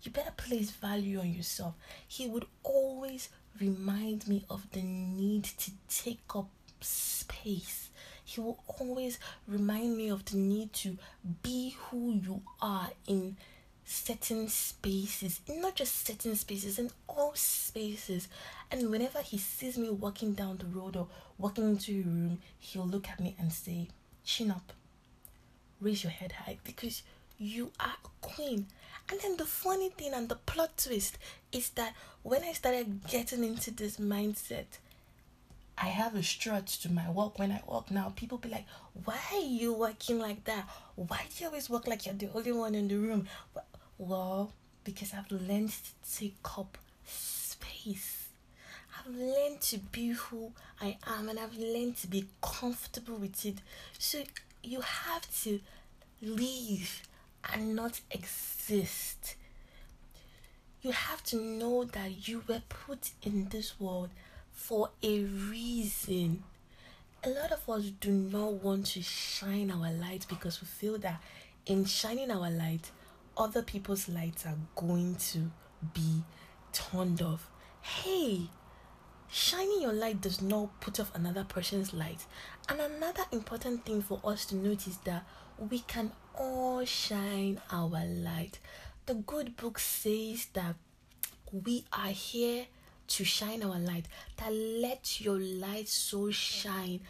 You 0.00 0.10
better 0.10 0.30
place 0.38 0.70
value 0.70 1.20
on 1.20 1.34
yourself. 1.34 1.74
He 2.08 2.26
would 2.28 2.46
always 2.62 3.28
remind 3.60 4.26
me 4.26 4.46
of 4.48 4.66
the 4.70 4.80
need 4.80 5.44
to 5.44 5.70
take 5.90 6.34
up 6.34 6.48
space. 6.80 7.90
He 8.24 8.40
will 8.40 8.64
always 8.80 9.18
remind 9.46 9.98
me 9.98 10.08
of 10.08 10.24
the 10.24 10.38
need 10.38 10.72
to 10.84 10.96
be 11.42 11.76
who 11.78 12.14
you 12.14 12.40
are 12.62 12.88
in 13.06 13.36
certain 13.84 14.48
spaces, 14.48 15.40
not 15.48 15.74
just 15.74 16.06
certain 16.06 16.36
spaces, 16.36 16.78
in 16.78 16.90
all 17.08 17.32
spaces. 17.34 18.28
And 18.70 18.90
whenever 18.90 19.20
he 19.20 19.38
sees 19.38 19.76
me 19.76 19.90
walking 19.90 20.32
down 20.32 20.58
the 20.58 20.66
road 20.66 20.96
or 20.96 21.08
walking 21.38 21.64
into 21.64 21.92
a 21.92 22.02
room, 22.02 22.38
he'll 22.58 22.86
look 22.86 23.08
at 23.08 23.20
me 23.20 23.36
and 23.38 23.52
say, 23.52 23.88
Chin 24.24 24.50
up, 24.50 24.72
raise 25.80 26.02
your 26.02 26.12
head 26.12 26.32
high 26.32 26.58
because 26.64 27.02
you 27.38 27.72
are 27.78 27.96
a 28.04 28.08
queen. 28.26 28.66
And 29.10 29.20
then 29.20 29.36
the 29.36 29.44
funny 29.44 29.90
thing 29.90 30.14
and 30.14 30.28
the 30.28 30.36
plot 30.36 30.78
twist 30.78 31.18
is 31.52 31.70
that 31.70 31.94
when 32.22 32.42
I 32.42 32.52
started 32.52 33.06
getting 33.06 33.44
into 33.44 33.70
this 33.70 33.98
mindset, 33.98 34.64
I 35.76 35.88
have 35.88 36.14
a 36.14 36.22
strut 36.22 36.66
to 36.68 36.90
my 36.90 37.10
walk. 37.10 37.38
When 37.38 37.50
I 37.50 37.60
walk 37.66 37.90
now, 37.90 38.12
people 38.16 38.38
be 38.38 38.48
like, 38.48 38.64
Why 39.04 39.18
are 39.32 39.40
you 39.40 39.72
walking 39.74 40.18
like 40.18 40.44
that? 40.44 40.66
Why 40.94 41.20
do 41.28 41.42
you 41.42 41.48
always 41.48 41.68
walk 41.68 41.86
like 41.86 42.06
you're 42.06 42.14
the 42.14 42.30
only 42.34 42.52
one 42.52 42.74
in 42.74 42.88
the 42.88 42.96
room? 42.96 43.26
Well, 43.98 44.52
because 44.82 45.12
I've 45.14 45.30
learned 45.30 45.70
to 45.70 46.18
take 46.18 46.58
up 46.58 46.78
space. 47.06 48.28
I've 48.98 49.14
learned 49.14 49.60
to 49.62 49.78
be 49.78 50.08
who 50.08 50.52
I 50.80 50.96
am 51.06 51.28
and 51.28 51.38
I've 51.38 51.56
learned 51.56 51.96
to 51.98 52.06
be 52.06 52.26
comfortable 52.42 53.16
with 53.16 53.44
it. 53.46 53.56
So 53.98 54.22
you 54.62 54.80
have 54.80 55.42
to 55.42 55.60
live 56.20 57.02
and 57.52 57.76
not 57.76 58.00
exist. 58.10 59.36
You 60.82 60.92
have 60.92 61.22
to 61.24 61.36
know 61.36 61.84
that 61.84 62.28
you 62.28 62.42
were 62.48 62.62
put 62.68 63.10
in 63.22 63.48
this 63.48 63.78
world 63.78 64.10
for 64.52 64.90
a 65.02 65.20
reason. 65.24 66.42
A 67.22 67.30
lot 67.30 67.52
of 67.52 67.68
us 67.68 67.84
do 68.00 68.10
not 68.10 68.54
want 68.62 68.86
to 68.86 69.02
shine 69.02 69.70
our 69.70 69.92
light 69.92 70.26
because 70.28 70.60
we 70.60 70.66
feel 70.66 70.98
that 70.98 71.22
in 71.66 71.86
shining 71.86 72.30
our 72.30 72.50
light, 72.50 72.90
other 73.36 73.62
people's 73.62 74.08
lights 74.08 74.46
are 74.46 74.58
going 74.76 75.16
to 75.16 75.50
be 75.92 76.22
turned 76.72 77.22
off. 77.22 77.50
Hey, 77.80 78.48
shining 79.30 79.82
your 79.82 79.92
light 79.92 80.20
does 80.20 80.40
not 80.40 80.80
put 80.80 80.98
off 81.00 81.14
another 81.14 81.44
person's 81.44 81.92
light. 81.92 82.26
And 82.68 82.80
another 82.80 83.24
important 83.32 83.84
thing 83.84 84.02
for 84.02 84.20
us 84.24 84.46
to 84.46 84.56
notice 84.56 84.96
that 85.04 85.24
we 85.58 85.80
can 85.80 86.12
all 86.34 86.84
shine 86.84 87.60
our 87.70 88.04
light. 88.04 88.58
The 89.06 89.14
good 89.14 89.56
book 89.56 89.78
says 89.78 90.46
that 90.54 90.76
we 91.52 91.84
are 91.92 92.08
here 92.08 92.66
to 93.06 93.24
shine 93.24 93.62
our 93.62 93.78
light, 93.78 94.06
that 94.38 94.52
let 94.52 95.20
your 95.20 95.38
light 95.38 95.88
so 95.88 96.30
shine 96.30 97.00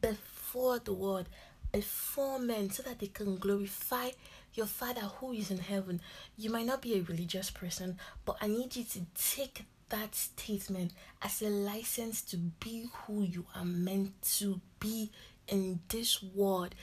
before 0.00 0.78
the 0.78 0.94
world, 0.94 1.28
before 1.72 2.38
men, 2.38 2.70
so 2.70 2.82
that 2.84 3.00
they 3.00 3.08
can 3.08 3.36
glorify 3.36 4.10
your 4.54 4.66
Father 4.66 5.00
who 5.00 5.32
is 5.32 5.50
in 5.50 5.58
heaven. 5.58 6.00
You 6.36 6.50
might 6.50 6.66
not 6.66 6.82
be 6.82 6.94
a 6.94 7.02
religious 7.02 7.50
person, 7.50 7.98
but 8.24 8.36
I 8.40 8.46
need 8.48 8.76
you 8.76 8.84
to 8.84 9.00
take 9.14 9.64
that 9.88 10.14
statement 10.14 10.92
as 11.20 11.42
a 11.42 11.48
license 11.48 12.22
to 12.22 12.36
be 12.36 12.86
who 12.92 13.22
you 13.22 13.46
are 13.54 13.64
meant 13.64 14.20
to 14.38 14.60
be 14.80 15.10
in 15.48 15.80
this 15.88 16.22
world. 16.22 16.74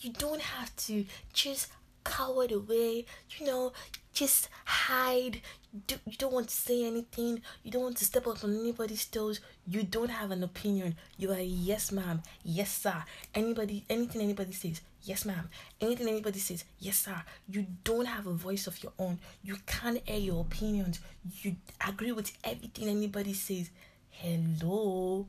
You 0.00 0.12
don't 0.12 0.42
have 0.42 0.74
to 0.76 1.04
just 1.32 1.68
cower 2.04 2.46
away, 2.50 3.04
you 3.38 3.46
know, 3.46 3.72
just 4.12 4.48
hide. 4.64 5.40
Do, 5.86 5.96
you 6.06 6.16
don't 6.18 6.32
want 6.32 6.48
to 6.48 6.54
say 6.54 6.84
anything. 6.84 7.42
You 7.62 7.70
don't 7.70 7.82
want 7.82 7.96
to 7.98 8.04
step 8.04 8.26
up 8.26 8.42
on 8.42 8.58
anybody's 8.58 9.04
toes. 9.04 9.40
You 9.66 9.82
don't 9.82 10.10
have 10.10 10.30
an 10.30 10.42
opinion. 10.42 10.96
You 11.16 11.32
are 11.32 11.40
yes, 11.40 11.92
ma'am, 11.92 12.22
yes, 12.42 12.72
sir. 12.72 13.04
Anybody, 13.34 13.84
anything 13.88 14.22
anybody 14.22 14.52
says, 14.52 14.80
yes, 15.08 15.24
ma'am. 15.24 15.48
Anything 15.80 16.08
anybody 16.08 16.38
says, 16.38 16.64
yes, 16.78 16.98
sir. 16.98 17.22
You 17.48 17.66
don't 17.84 18.06
have 18.06 18.26
a 18.26 18.32
voice 18.32 18.66
of 18.66 18.82
your 18.82 18.92
own. 18.98 19.18
You 19.42 19.56
can't 19.66 20.00
air 20.06 20.18
your 20.18 20.40
opinions. 20.42 21.00
You 21.42 21.56
agree 21.86 22.12
with 22.12 22.32
everything 22.44 22.88
anybody 22.88 23.32
says. 23.34 23.70
Hello. 24.10 25.26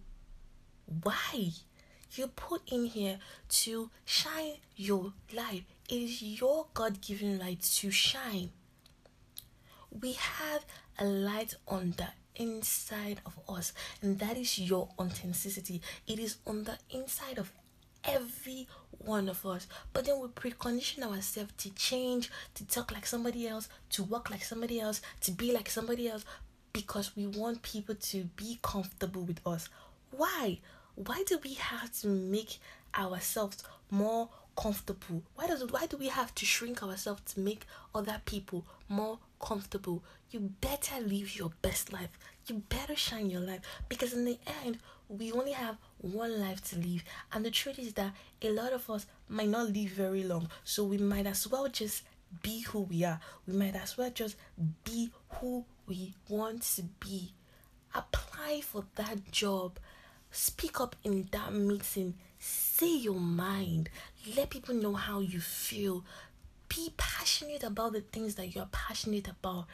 Why? 1.04 1.52
You 2.14 2.28
put 2.28 2.62
in 2.72 2.86
here 2.86 3.20
to 3.50 3.90
shine 4.06 4.54
your 4.76 5.14
light. 5.34 5.64
It 5.88 5.96
is 5.96 6.22
your 6.22 6.68
God 6.74 7.02
given 7.02 7.40
light 7.40 7.62
to 7.62 7.92
shine 7.92 8.50
we 9.92 10.14
have 10.14 10.66
a 10.98 11.06
light 11.06 11.56
on 11.68 11.94
the 11.98 12.08
inside 12.36 13.22
of 13.26 13.38
us, 13.50 13.74
and 14.02 14.20
that 14.20 14.38
is 14.38 14.60
your 14.60 14.90
authenticity. 15.00 15.82
It 16.08 16.20
is 16.20 16.38
on 16.46 16.64
the 16.64 16.78
inside 16.90 17.38
of 17.38 17.52
every 18.04 18.68
one 19.00 19.30
of 19.30 19.46
us. 19.46 19.68
But 19.94 20.06
then 20.06 20.20
we 20.20 20.28
precondition 20.28 21.04
ourselves 21.04 21.54
to 21.58 21.70
change, 21.72 22.30
to 22.56 22.66
talk 22.66 22.92
like 22.92 23.06
somebody 23.06 23.48
else, 23.48 23.70
to 23.92 24.04
walk 24.04 24.30
like 24.30 24.44
somebody 24.44 24.80
else, 24.80 25.02
to 25.22 25.32
be 25.32 25.52
like 25.52 25.70
somebody 25.70 26.08
else, 26.08 26.26
because 26.74 27.16
we 27.16 27.28
want 27.28 27.62
people 27.62 27.96
to 27.96 28.24
be 28.36 28.60
comfortable 28.62 29.24
with 29.24 29.46
us. 29.46 29.70
Why? 30.12 30.60
Why 30.96 31.24
do 31.26 31.40
we 31.44 31.54
have 31.56 31.92
to 32.02 32.08
make 32.08 32.60
ourselves 32.98 33.64
more 33.90 34.30
comfortable? 34.56 35.24
Why 35.36 35.48
does 35.48 35.64
why 35.72 35.86
do 35.86 35.98
we 35.98 36.10
have 36.10 36.36
to 36.36 36.46
shrink 36.46 36.84
ourselves 36.84 37.22
to 37.34 37.40
make 37.40 37.66
other 37.96 38.22
people 38.26 38.66
more 38.90 39.20
comfortable? 39.40 40.04
You 40.32 40.40
better 40.62 41.00
live 41.00 41.36
your 41.36 41.52
best 41.62 41.94
life. 41.94 42.18
You 42.48 42.64
better 42.70 42.96
shine 42.96 43.30
your 43.30 43.42
life 43.42 43.62
because 43.88 44.14
in 44.14 44.26
the 44.26 44.38
end, 44.66 44.80
we 45.10 45.32
only 45.32 45.52
have 45.52 45.78
one 45.98 46.40
life 46.40 46.64
to 46.70 46.78
live. 46.78 47.04
And 47.34 47.44
the 47.44 47.52
truth 47.52 47.80
is 47.80 47.94
that 47.94 48.14
a 48.42 48.52
lot 48.52 48.72
of 48.72 48.90
us 48.90 49.06
might 49.28 49.50
not 49.50 49.74
live 49.74 49.90
very 49.90 50.24
long. 50.24 50.50
So 50.64 50.84
we 50.86 50.98
might 50.98 51.26
as 51.26 51.48
well 51.48 51.68
just 51.68 52.04
be 52.42 52.62
who 52.62 52.82
we 52.82 53.04
are. 53.04 53.20
We 53.48 53.54
might 53.54 53.76
as 53.76 53.98
well 53.98 54.12
just 54.12 54.38
be 54.84 55.10
who 55.42 55.66
we 55.88 56.14
want 56.30 56.62
to 56.76 56.84
be 56.84 57.34
apply 57.94 58.62
for 58.62 58.86
that 58.96 59.32
job, 59.32 59.80
speak 60.32 60.80
up 60.80 60.96
in 61.04 61.28
that 61.32 61.54
meeting, 61.54 62.16
say 62.38 62.96
your 62.96 63.20
mind, 63.20 63.90
let 64.36 64.50
people 64.50 64.76
know 64.76 64.94
how 64.94 65.20
you 65.20 65.40
feel. 65.40 66.04
Be 66.68 66.94
passionate 66.98 67.64
about 67.64 67.94
the 67.94 68.02
things 68.02 68.36
that 68.36 68.54
you're 68.54 68.70
passionate 68.72 69.28
about. 69.28 69.66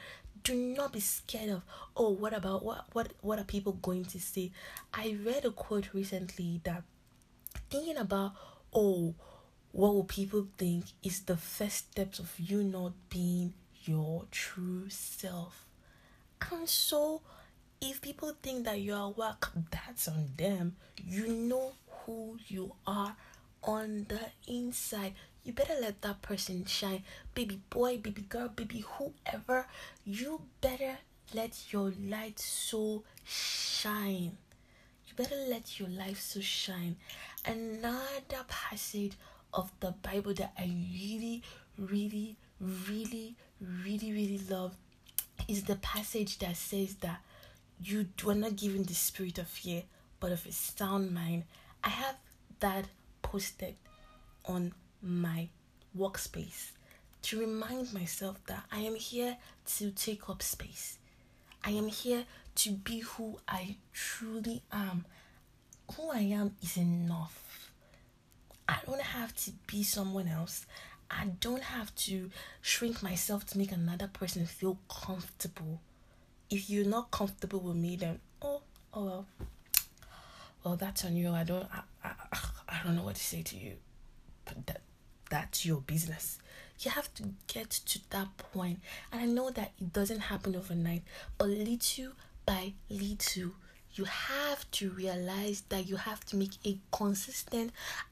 Do 0.46 0.54
not 0.54 0.94
be 0.94 1.00
scared 1.00 1.50
of 1.50 1.64
oh 1.98 2.12
what 2.12 2.32
about 2.32 2.64
what 2.64 2.86
what 2.94 3.12
what 3.22 3.40
are 3.40 3.44
people 3.44 3.74
going 3.74 4.06
to 4.06 4.20
say? 4.20 4.52
I 4.94 5.18
read 5.26 5.44
a 5.44 5.50
quote 5.50 5.92
recently 5.94 6.62
that 6.64 6.84
thinking 7.72 7.98
about 7.98 8.34
oh 8.72 9.16
what 9.72 9.94
will 9.96 10.04
people 10.04 10.48
think 10.58 10.86
is 11.02 11.22
the 11.24 11.36
first 11.36 11.90
steps 11.92 12.20
of 12.20 12.32
you 12.40 12.64
not 12.64 12.94
being 13.10 13.56
your 13.86 14.26
true 14.30 14.88
self. 14.88 15.66
And 16.52 16.70
so 16.70 17.22
if 17.82 18.00
people 18.02 18.34
think 18.42 18.66
that 18.66 18.80
you 18.80 18.94
are 18.94 19.10
whack, 19.10 19.48
that's 19.72 20.08
on 20.08 20.30
them. 20.38 20.76
You 21.04 21.28
know 21.28 21.74
who 21.90 22.38
you 22.48 22.76
are 22.86 23.16
on 23.64 24.06
the 24.10 24.22
inside. 24.48 25.16
You 25.46 25.54
better 25.54 25.76
let 25.80 26.02
that 26.02 26.24
person 26.24 26.66
shine. 26.66 27.04
Baby 27.36 27.62
boy, 27.70 28.00
baby 28.00 28.24
girl, 28.24 28.50
baby 28.50 28.80
whoever, 28.80 29.68
you 30.04 30.42
better 30.60 30.98
let 31.36 31.72
your 31.72 31.94
light 32.10 32.40
so 32.40 33.04
shine. 33.24 34.38
You 35.08 35.14
better 35.16 35.36
let 35.48 35.80
your 35.80 35.90
life 35.90 36.20
so 36.20 36.42
shine. 36.42 36.96
Another 37.46 38.44
passage 38.48 39.14
of 39.54 39.72
the 39.82 39.92
Bible 39.92 40.34
that 40.34 40.54
I 40.58 40.64
really, 40.66 41.44
really, 41.78 42.38
really, 42.60 43.36
really, 43.62 44.12
really 44.12 44.42
love 44.50 44.76
is 45.48 45.66
the 45.66 45.76
passage 45.76 46.40
that 46.40 46.58
says 46.58 46.96
that 46.96 47.22
you 47.80 48.08
were 48.24 48.34
not 48.34 48.56
given 48.56 48.84
the 48.84 48.96
spirit 48.96 49.38
of 49.38 49.48
fear, 49.48 49.84
but 50.20 50.32
of 50.32 50.44
a 50.48 50.52
sound 50.52 51.14
mind. 51.14 51.44
I 51.84 51.90
have 51.90 52.16
that 52.62 52.86
posted 53.22 53.76
on 54.46 54.74
my 55.06 55.48
workspace 55.98 56.72
to 57.22 57.40
remind 57.40 57.94
myself 57.94 58.44
that 58.48 58.64
I 58.72 58.80
am 58.80 58.96
here 58.96 59.38
to 59.78 59.92
take 59.92 60.30
up 60.30 60.42
space. 60.42 60.98
I 61.64 61.72
am 61.72 61.88
here 61.88 62.26
to 62.56 62.72
be 62.72 63.00
who 63.00 63.40
I 63.48 63.78
truly 63.94 64.64
am. 64.72 65.06
Who 65.96 66.10
I 66.12 66.20
am 66.20 66.56
is 66.62 66.78
enough. 66.78 67.72
I 68.68 68.78
don't 68.86 69.02
have 69.02 69.36
to 69.46 69.52
be 69.68 69.84
someone 69.84 70.28
else. 70.28 70.66
I 71.10 71.28
don't 71.40 71.64
have 71.64 71.94
to 71.96 72.32
shrink 72.62 73.04
myself 73.04 73.46
to 73.48 73.58
make 73.58 73.72
another 73.72 74.08
person 74.08 74.46
feel 74.46 74.80
comfortable. 74.90 75.82
If 76.50 76.70
you're 76.70 76.86
not 76.86 77.12
comfortable 77.12 77.60
with 77.60 77.76
me, 77.76 77.96
then 77.96 78.20
oh, 78.42 78.62
oh 78.94 79.06
well. 79.06 79.26
Well, 80.64 80.76
that's 80.76 81.06
on 81.06 81.16
you. 81.16 81.30
I 81.32 81.44
don't, 81.44 81.68
I, 81.72 81.82
I, 82.04 82.40
I 82.70 82.82
don't 82.84 82.96
know 82.96 83.04
what 83.04 83.16
to 83.16 83.24
say 83.24 83.44
to 83.44 83.56
you. 83.56 83.74
But 84.46 84.66
that, 84.66 84.82
that's 85.30 85.66
your 85.66 85.82
business. 85.82 86.40
You 86.80 86.92
have 86.92 87.14
to 87.16 87.24
get 87.48 87.70
to 87.70 88.00
that 88.10 88.38
point. 88.38 88.80
And 89.12 89.22
I 89.22 89.26
know 89.26 89.50
that 89.50 89.72
it 89.80 89.94
doesn't 89.94 90.20
happen 90.20 90.56
overnight, 90.56 91.04
but 91.38 91.50
little 91.50 92.12
by 92.46 92.74
little, 92.90 93.52
you 93.94 94.04
have 94.06 94.70
to 94.72 94.90
realize 94.90 95.64
that 95.70 95.88
you 95.88 95.96
have 95.96 96.26
to 96.26 96.36
make 96.36 96.58
a 96.66 96.78
consistent 96.92 97.72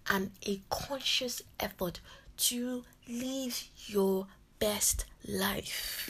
and 0.09 0.31
a 0.47 0.61
conscious 0.69 1.41
effort 1.59 1.99
to 2.37 2.83
live 3.07 3.67
your 3.87 4.27
best 4.59 5.05
life. 5.27 6.09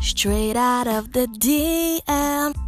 Straight 0.00 0.56
out 0.56 0.86
of 0.86 1.12
the 1.12 1.26
DM. 1.26 2.65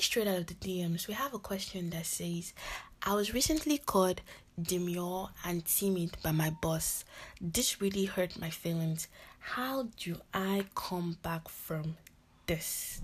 Straight 0.00 0.28
out 0.28 0.38
of 0.38 0.46
the 0.46 0.54
DMs, 0.54 1.06
we 1.08 1.14
have 1.14 1.34
a 1.34 1.38
question 1.38 1.90
that 1.90 2.06
says, 2.06 2.54
I 3.02 3.12
was 3.14 3.34
recently 3.34 3.76
called 3.76 4.22
demure 4.60 5.28
and 5.44 5.62
timid 5.66 6.16
by 6.22 6.32
my 6.32 6.48
boss. 6.48 7.04
This 7.38 7.82
really 7.82 8.06
hurt 8.06 8.40
my 8.40 8.48
feelings. 8.48 9.08
How 9.40 9.88
do 9.98 10.16
I 10.32 10.64
come 10.74 11.18
back 11.22 11.50
from 11.50 11.98
this? 12.46 13.02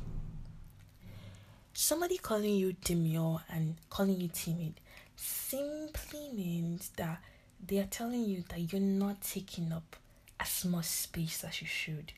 Somebody 1.74 2.16
calling 2.16 2.54
you 2.54 2.72
demure 2.82 3.42
and 3.50 3.76
calling 3.90 4.18
you 4.18 4.28
timid 4.32 4.80
simply 5.16 6.30
means 6.32 6.90
that 6.96 7.18
they 7.64 7.78
are 7.78 7.88
telling 7.90 8.24
you 8.24 8.42
that 8.48 8.72
you're 8.72 8.80
not 8.80 9.20
taking 9.20 9.70
up 9.70 9.96
as 10.40 10.64
much 10.64 10.86
space 10.86 11.44
as 11.44 11.60
you 11.60 11.66
should. 11.66 12.14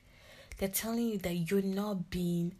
They're 0.59 0.69
telling 0.69 1.09
you 1.09 1.19
that 1.19 1.35
you're 1.35 1.63
not 1.63 2.11
being 2.11 2.55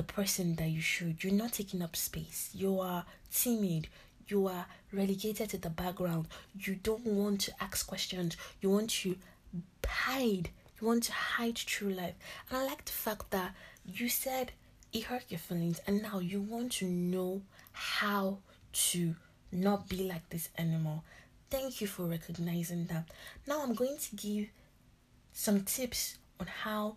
the 0.00 0.12
person 0.14 0.56
that 0.56 0.70
you 0.70 0.80
should. 0.80 1.22
You're 1.22 1.34
not 1.34 1.52
taking 1.52 1.82
up 1.82 1.94
space. 1.94 2.48
You 2.54 2.80
are 2.80 3.04
timid. 3.30 3.88
You 4.28 4.46
are 4.46 4.64
relegated 4.94 5.50
to 5.50 5.58
the 5.58 5.68
background. 5.68 6.26
You 6.58 6.76
don't 6.76 7.04
want 7.04 7.42
to 7.42 7.52
ask 7.62 7.86
questions. 7.86 8.38
You 8.62 8.70
want 8.70 8.88
to 9.02 9.16
hide. 9.86 10.48
You 10.80 10.86
want 10.86 11.02
to 11.02 11.12
hide 11.12 11.56
true 11.56 11.90
life. 11.90 12.14
And 12.48 12.56
I 12.60 12.64
like 12.64 12.86
the 12.86 12.92
fact 12.92 13.30
that 13.32 13.52
you 13.84 14.08
said 14.08 14.52
it 14.90 15.04
hurt 15.04 15.24
your 15.28 15.38
feelings 15.38 15.80
and 15.86 16.02
now 16.02 16.18
you 16.18 16.40
want 16.40 16.72
to 16.80 16.86
know 16.86 17.42
how 17.72 18.38
to 18.72 19.14
not 19.52 19.86
be 19.86 20.08
like 20.08 20.26
this 20.30 20.48
anymore. 20.56 21.02
Thank 21.50 21.82
you 21.82 21.86
for 21.86 22.04
recognizing 22.04 22.86
that. 22.86 23.10
Now 23.46 23.62
I'm 23.62 23.74
going 23.74 23.98
to 23.98 24.16
give 24.16 24.46
some 25.34 25.60
tips 25.60 26.16
on 26.40 26.46
how 26.46 26.96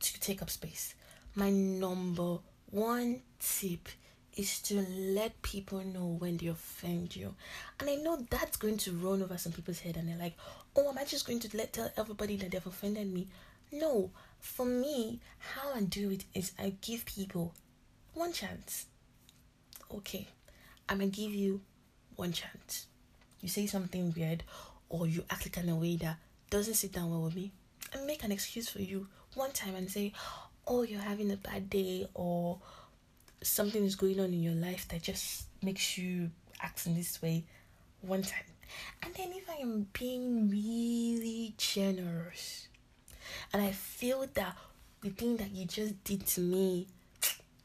to 0.00 0.20
take 0.20 0.42
up 0.42 0.50
space. 0.50 0.94
My 1.34 1.50
number 1.50 2.38
one 2.70 3.22
tip 3.38 3.88
is 4.36 4.60
to 4.62 4.80
let 4.90 5.42
people 5.42 5.80
know 5.80 6.16
when 6.18 6.36
they 6.36 6.46
offend 6.46 7.14
you. 7.16 7.34
And 7.78 7.90
I 7.90 7.96
know 7.96 8.24
that's 8.30 8.56
going 8.56 8.78
to 8.78 8.92
run 8.92 9.22
over 9.22 9.36
some 9.38 9.52
people's 9.52 9.80
head 9.80 9.96
and 9.96 10.08
they're 10.08 10.16
like, 10.16 10.36
oh, 10.76 10.88
am 10.88 10.98
I 10.98 11.04
just 11.04 11.26
going 11.26 11.40
to 11.40 11.56
let 11.56 11.72
tell 11.72 11.90
everybody 11.96 12.36
that 12.36 12.50
they've 12.50 12.66
offended 12.66 13.12
me? 13.12 13.28
No. 13.72 14.10
For 14.38 14.64
me, 14.64 15.20
how 15.38 15.72
I 15.74 15.82
do 15.82 16.10
it 16.10 16.24
is 16.34 16.52
I 16.58 16.74
give 16.80 17.04
people 17.04 17.54
one 18.14 18.32
chance. 18.32 18.86
Okay. 19.94 20.26
I'm 20.88 20.98
gonna 20.98 21.10
give 21.10 21.32
you 21.32 21.60
one 22.16 22.32
chance. 22.32 22.86
You 23.40 23.48
say 23.48 23.66
something 23.66 24.12
weird 24.16 24.42
or 24.88 25.06
you 25.06 25.24
act 25.30 25.46
like 25.46 25.64
in 25.64 25.70
a 25.70 25.76
way 25.76 25.96
that 25.96 26.16
doesn't 26.50 26.74
sit 26.74 26.92
down 26.92 27.10
well 27.10 27.22
with 27.22 27.36
me 27.36 27.52
and 27.92 28.06
make 28.06 28.24
an 28.24 28.32
excuse 28.32 28.68
for 28.68 28.82
you 28.82 29.06
one 29.34 29.52
time 29.52 29.76
and 29.76 29.90
say, 29.90 30.12
oh, 30.70 30.82
you're 30.82 31.00
having 31.00 31.32
a 31.32 31.36
bad 31.36 31.68
day 31.68 32.06
or 32.14 32.56
something 33.42 33.84
is 33.84 33.96
going 33.96 34.20
on 34.20 34.26
in 34.26 34.40
your 34.40 34.54
life 34.54 34.86
that 34.86 35.02
just 35.02 35.46
makes 35.62 35.98
you 35.98 36.30
act 36.60 36.86
in 36.86 36.94
this 36.94 37.20
way 37.20 37.42
one 38.02 38.22
time. 38.22 38.44
And 39.02 39.12
then 39.14 39.32
if 39.32 39.50
I 39.50 39.54
am 39.54 39.88
being 39.92 40.48
really 40.48 41.54
generous 41.58 42.68
and 43.52 43.60
I 43.60 43.72
feel 43.72 44.24
that 44.34 44.56
the 45.00 45.10
thing 45.10 45.38
that 45.38 45.50
you 45.50 45.66
just 45.66 46.04
did 46.04 46.24
to 46.28 46.40
me, 46.40 46.86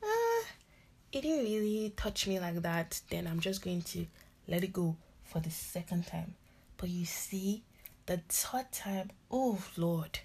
uh, 0.02 0.08
it 1.12 1.22
didn't 1.22 1.46
really 1.46 1.94
touch 1.96 2.26
me 2.26 2.40
like 2.40 2.60
that, 2.64 3.00
then 3.12 3.28
I'm 3.28 3.40
just 3.40 3.64
going 3.64 3.84
to 3.84 4.08
let 4.48 4.64
it 4.64 4.74
go 4.74 4.96
for 5.26 5.40
the 5.40 5.52
second 5.52 6.08
time. 6.08 6.34
But 6.78 6.90
you 6.90 7.06
see, 7.06 7.62
the 8.08 8.22
third 8.30 8.72
time, 8.72 9.12
oh 9.30 9.60
Lord, 9.78 10.18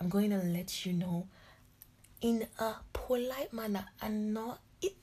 I'm 0.00 0.08
going 0.08 0.30
to 0.30 0.38
let 0.38 0.86
you 0.86 0.94
know 0.94 1.26
in 2.22 2.46
a 2.58 2.74
polite 2.92 3.52
manner 3.52 3.84
and 4.00 4.32
not 4.32 4.60
it, 4.80 4.94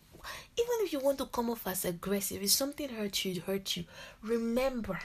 even 0.58 0.76
if 0.80 0.94
you 0.94 1.00
want 1.00 1.18
to 1.20 1.26
come 1.26 1.50
off 1.50 1.68
as 1.68 1.86
aggressive, 1.86 2.42
if 2.42 2.50
something 2.50 2.90
hurts 2.90 3.26
you, 3.26 3.34
it 3.34 3.44
hurts 3.44 3.78
you. 3.78 3.84
Remember 4.24 4.98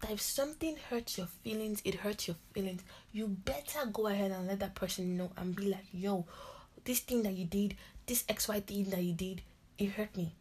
that 0.00 0.10
if 0.10 0.20
something 0.20 0.76
hurts 0.90 1.18
your 1.18 1.26
feelings, 1.26 1.80
it 1.84 1.96
hurts 1.96 2.28
your 2.28 2.36
feelings. 2.52 2.82
You 3.12 3.28
better 3.28 3.86
go 3.90 4.06
ahead 4.06 4.30
and 4.30 4.46
let 4.46 4.60
that 4.60 4.74
person 4.74 5.16
know 5.16 5.32
and 5.36 5.56
be 5.56 5.70
like, 5.70 5.86
yo, 5.92 6.26
this 6.84 7.00
thing 7.00 7.22
that 7.22 7.32
you 7.32 7.46
did, 7.46 7.76
this 8.06 8.22
XY 8.24 8.64
thing 8.64 8.90
that 8.90 9.02
you 9.02 9.14
did, 9.14 9.42
it 9.78 9.90
hurt 9.90 10.16
me. 10.16 10.34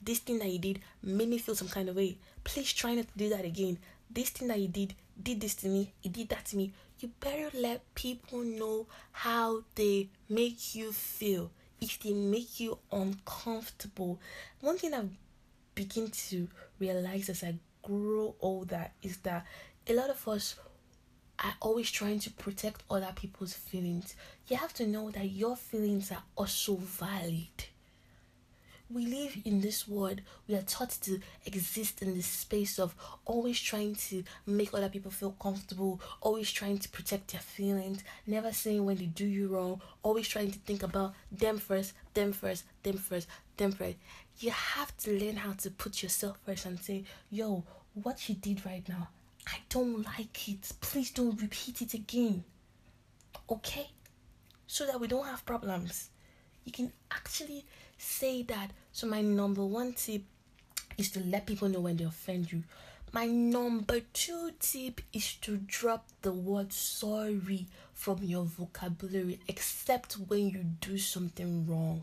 This 0.00 0.18
thing 0.18 0.40
that 0.40 0.48
you 0.48 0.58
did 0.58 0.80
made 1.02 1.28
me 1.28 1.38
feel 1.38 1.54
some 1.54 1.68
kind 1.68 1.88
of 1.88 1.96
way. 1.96 2.18
Please 2.42 2.72
try 2.72 2.94
not 2.94 3.06
to 3.06 3.18
do 3.18 3.28
that 3.28 3.44
again. 3.44 3.78
This 4.10 4.30
thing 4.30 4.48
that 4.48 4.58
you 4.58 4.68
did 4.68 4.94
did 5.22 5.40
this 5.40 5.54
to 5.56 5.68
me, 5.68 5.92
it 6.02 6.12
did 6.12 6.28
that 6.30 6.46
to 6.46 6.56
me. 6.56 6.72
You 7.02 7.10
better 7.18 7.50
let 7.52 7.94
people 7.96 8.44
know 8.44 8.86
how 9.10 9.64
they 9.74 10.08
make 10.28 10.76
you 10.76 10.92
feel. 10.92 11.50
If 11.80 11.98
they 11.98 12.12
make 12.12 12.60
you 12.60 12.78
uncomfortable, 12.92 14.20
one 14.60 14.78
thing 14.78 14.94
I've 14.94 15.10
begin 15.74 16.10
to 16.10 16.46
realize 16.78 17.28
as 17.28 17.42
I 17.42 17.56
grow 17.82 18.36
older 18.40 18.88
is 19.02 19.16
that 19.18 19.44
a 19.88 19.94
lot 19.94 20.10
of 20.10 20.28
us 20.28 20.54
are 21.40 21.54
always 21.60 21.90
trying 21.90 22.20
to 22.20 22.30
protect 22.30 22.84
other 22.88 23.12
people's 23.16 23.54
feelings. 23.54 24.14
You 24.46 24.56
have 24.58 24.72
to 24.74 24.86
know 24.86 25.10
that 25.10 25.24
your 25.30 25.56
feelings 25.56 26.12
are 26.12 26.22
also 26.36 26.76
valid. 26.76 27.66
We 28.94 29.06
live 29.06 29.36
in 29.44 29.60
this 29.60 29.86
world. 29.88 30.20
We 30.48 30.54
are 30.54 30.62
taught 30.62 30.90
to 31.02 31.20
exist 31.46 32.02
in 32.02 32.14
this 32.14 32.26
space 32.26 32.78
of 32.78 32.94
always 33.24 33.60
trying 33.60 33.94
to 33.96 34.24
make 34.46 34.74
other 34.74 34.88
people 34.88 35.10
feel 35.10 35.32
comfortable 35.32 36.00
always 36.20 36.50
trying 36.50 36.78
to 36.78 36.88
protect 36.88 37.32
their 37.32 37.40
feelings 37.40 38.02
never 38.26 38.52
saying 38.52 38.84
when 38.84 38.96
they 38.96 39.06
do 39.06 39.26
you 39.26 39.48
wrong 39.48 39.80
always 40.02 40.28
trying 40.28 40.50
to 40.50 40.58
think 40.60 40.82
about 40.82 41.14
them 41.30 41.58
first 41.58 41.92
them 42.14 42.32
first 42.32 42.64
them 42.82 42.96
first 42.96 43.28
them 43.56 43.72
first. 43.72 43.96
You 44.38 44.50
have 44.50 44.96
to 44.98 45.12
learn 45.12 45.36
how 45.36 45.52
to 45.52 45.70
put 45.70 46.02
yourself 46.02 46.38
first 46.44 46.66
and 46.66 46.78
say 46.80 47.04
yo 47.30 47.64
what 47.94 48.28
you 48.28 48.34
did 48.34 48.64
right 48.64 48.86
now 48.88 49.08
i 49.46 49.58
don't 49.68 50.04
like 50.04 50.48
it. 50.48 50.72
Please 50.80 51.10
don't 51.10 51.40
repeat 51.40 51.82
it 51.82 51.94
again. 51.94 52.44
Okay? 53.50 53.88
So 54.66 54.86
that 54.86 55.00
we 55.00 55.08
don't 55.08 55.26
have 55.26 55.44
problems. 55.44 56.10
You 56.64 56.72
can 56.72 56.92
actually 57.10 57.64
say 58.02 58.42
that. 58.42 58.70
So, 58.92 59.06
my 59.06 59.22
number 59.22 59.64
one 59.64 59.92
tip 59.94 60.22
is 60.98 61.10
to 61.12 61.20
let 61.20 61.46
people 61.46 61.68
know 61.68 61.80
when 61.80 61.96
they 61.96 62.04
offend 62.04 62.52
you. 62.52 62.64
My 63.12 63.26
number 63.26 64.00
two 64.00 64.52
tip 64.58 65.00
is 65.12 65.34
to 65.42 65.58
drop 65.58 66.06
the 66.22 66.32
word 66.32 66.72
sorry 66.72 67.66
from 67.94 68.22
your 68.22 68.44
vocabulary, 68.44 69.40
except 69.48 70.14
when 70.14 70.48
you 70.48 70.64
do 70.80 70.98
something 70.98 71.66
wrong. 71.66 72.02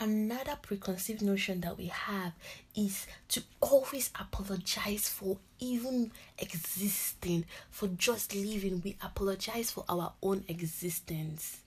Another 0.00 0.56
preconceived 0.60 1.22
notion 1.22 1.60
that 1.62 1.76
we 1.76 1.86
have 1.86 2.32
is 2.76 3.06
to 3.28 3.42
always 3.60 4.10
apologize 4.20 5.08
for 5.08 5.38
even 5.58 6.12
existing, 6.38 7.44
for 7.70 7.88
just 7.88 8.34
living. 8.34 8.80
We 8.84 8.96
apologize 9.02 9.72
for 9.72 9.84
our 9.88 10.12
own 10.22 10.44
existence 10.46 11.58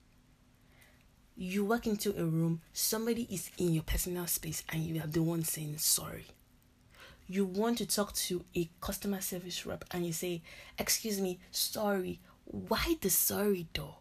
you 1.42 1.66
walk 1.66 1.88
into 1.88 2.12
a 2.12 2.24
room, 2.24 2.62
somebody 2.72 3.24
is 3.24 3.50
in 3.58 3.74
your 3.74 3.82
personal 3.82 4.28
space, 4.28 4.62
and 4.70 4.84
you 4.84 5.02
are 5.02 5.08
the 5.08 5.24
one 5.24 5.44
saying 5.44 5.76
sorry. 5.80 6.28
You 7.28 7.46
want 7.46 7.80
to 7.80 7.88
talk 7.88 8.14
to 8.14 8.46
a 8.56 8.70
customer 8.80 9.22
service 9.22 9.66
rep 9.66 9.84
and 9.90 10.06
you 10.06 10.14
say, 10.14 10.44
Excuse 10.78 11.20
me, 11.20 11.40
sorry. 11.50 12.20
Why 12.46 12.96
the 13.02 13.10
sorry 13.10 13.66
though? 13.74 13.96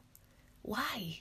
Why? 0.60 1.20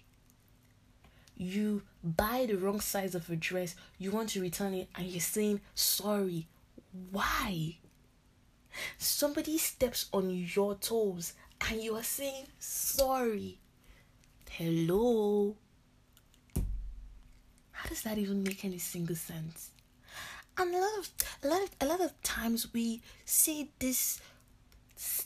You 1.37 1.83
buy 2.03 2.47
the 2.49 2.57
wrong 2.57 2.81
size 2.81 3.15
of 3.15 3.29
a 3.29 3.37
dress, 3.37 3.75
you 3.97 4.11
want 4.11 4.27
to 4.31 4.41
return 4.41 4.73
it, 4.73 4.89
and 4.95 5.07
you're 5.07 5.21
saying 5.21 5.61
sorry. 5.73 6.47
Why? 7.11 7.77
Somebody 8.97 9.57
steps 9.57 10.09
on 10.11 10.31
your 10.31 10.75
toes 10.75 11.31
and 11.69 11.81
you 11.81 11.95
are 11.95 12.03
saying 12.03 12.47
sorry. 12.59 13.59
Hello? 14.49 15.55
How 17.79 17.87
does 17.87 18.01
that 18.01 18.17
even 18.17 18.43
make 18.43 18.65
any 18.65 18.77
single 18.77 19.15
sense? 19.15 19.71
And 20.57 20.75
a 20.75 20.79
lot 20.79 20.97
of 20.99 21.09
a 21.43 21.47
lot 21.47 21.63
of 21.63 21.69
a 21.79 21.85
lot 21.85 22.01
of 22.01 22.21
times 22.23 22.73
we 22.73 23.01
say 23.23 23.69
this 23.79 24.19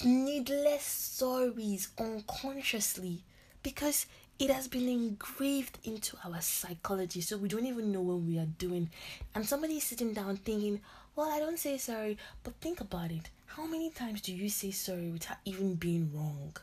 needless 0.05 0.83
sorries 1.19 1.87
unconsciously 1.97 3.23
because 3.63 4.05
it 4.37 4.51
has 4.51 4.67
been 4.67 4.87
engraved 4.87 5.79
into 5.83 6.15
our 6.23 6.41
psychology 6.41 7.21
so 7.21 7.37
we 7.37 7.47
don't 7.47 7.65
even 7.65 7.91
know 7.91 8.01
what 8.01 8.19
we 8.21 8.37
are 8.37 8.53
doing. 8.59 8.91
And 9.33 9.47
somebody 9.47 9.77
is 9.77 9.83
sitting 9.85 10.13
down 10.13 10.37
thinking 10.37 10.79
well 11.15 11.29
i 11.31 11.39
don't 11.39 11.57
say 11.57 11.79
sorry 11.79 12.19
but 12.43 12.53
think 12.61 12.81
about 12.81 13.09
it. 13.11 13.31
How 13.47 13.65
many 13.65 13.89
times 13.89 14.21
do 14.21 14.31
you 14.31 14.47
say 14.47 14.69
sorry 14.69 15.09
without 15.09 15.37
even 15.43 15.73
being 15.73 16.11
wrong? 16.13 16.55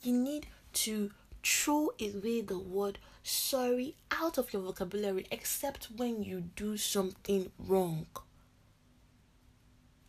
You 0.00 0.14
need 0.14 0.46
to 0.84 1.10
throw 1.44 1.90
away 2.00 2.40
the 2.40 2.58
word 2.58 2.98
sorry 3.26 3.96
out 4.12 4.38
of 4.38 4.52
your 4.52 4.62
vocabulary 4.62 5.26
except 5.32 5.88
when 5.96 6.22
you 6.22 6.44
do 6.54 6.76
something 6.76 7.50
wrong. 7.58 8.06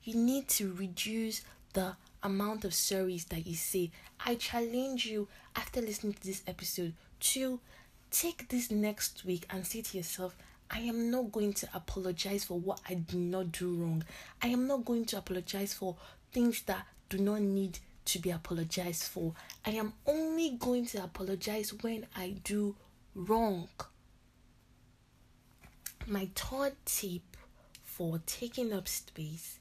You 0.03 0.15
need 0.15 0.47
to 0.49 0.71
reduce 0.73 1.41
the 1.73 1.95
amount 2.21 2.63
of 2.63 2.71
sorries 2.71 3.27
that 3.29 3.47
you 3.47 3.55
say. 3.55 3.91
I 4.23 4.35
challenge 4.35 5.07
you 5.07 5.27
after 5.55 5.81
listening 5.81 6.13
to 6.13 6.23
this 6.23 6.43
episode 6.45 6.93
to 7.19 7.59
take 8.11 8.49
this 8.49 8.69
next 8.69 9.25
week 9.25 9.47
and 9.49 9.65
say 9.65 9.81
to 9.81 9.97
yourself, 9.97 10.35
I 10.69 10.79
am 10.81 11.09
not 11.09 11.31
going 11.31 11.53
to 11.53 11.69
apologize 11.73 12.43
for 12.43 12.59
what 12.59 12.81
I 12.87 12.93
did 12.93 13.15
not 13.15 13.51
do 13.51 13.73
wrong. 13.73 14.03
I 14.43 14.47
am 14.49 14.67
not 14.67 14.85
going 14.85 15.05
to 15.05 15.17
apologize 15.17 15.73
for 15.73 15.95
things 16.31 16.61
that 16.63 16.85
do 17.09 17.17
not 17.17 17.41
need 17.41 17.79
to 18.05 18.19
be 18.19 18.29
apologized 18.29 19.03
for. 19.03 19.33
I 19.65 19.71
am 19.71 19.93
only 20.05 20.51
going 20.51 20.85
to 20.87 21.03
apologize 21.03 21.73
when 21.81 22.05
I 22.15 22.35
do 22.43 22.75
wrong. 23.17 23.67
My 26.05 26.29
third 26.35 26.73
tip 26.85 27.23
for 27.83 28.21
taking 28.25 28.71
up 28.71 28.87
space 28.87 29.59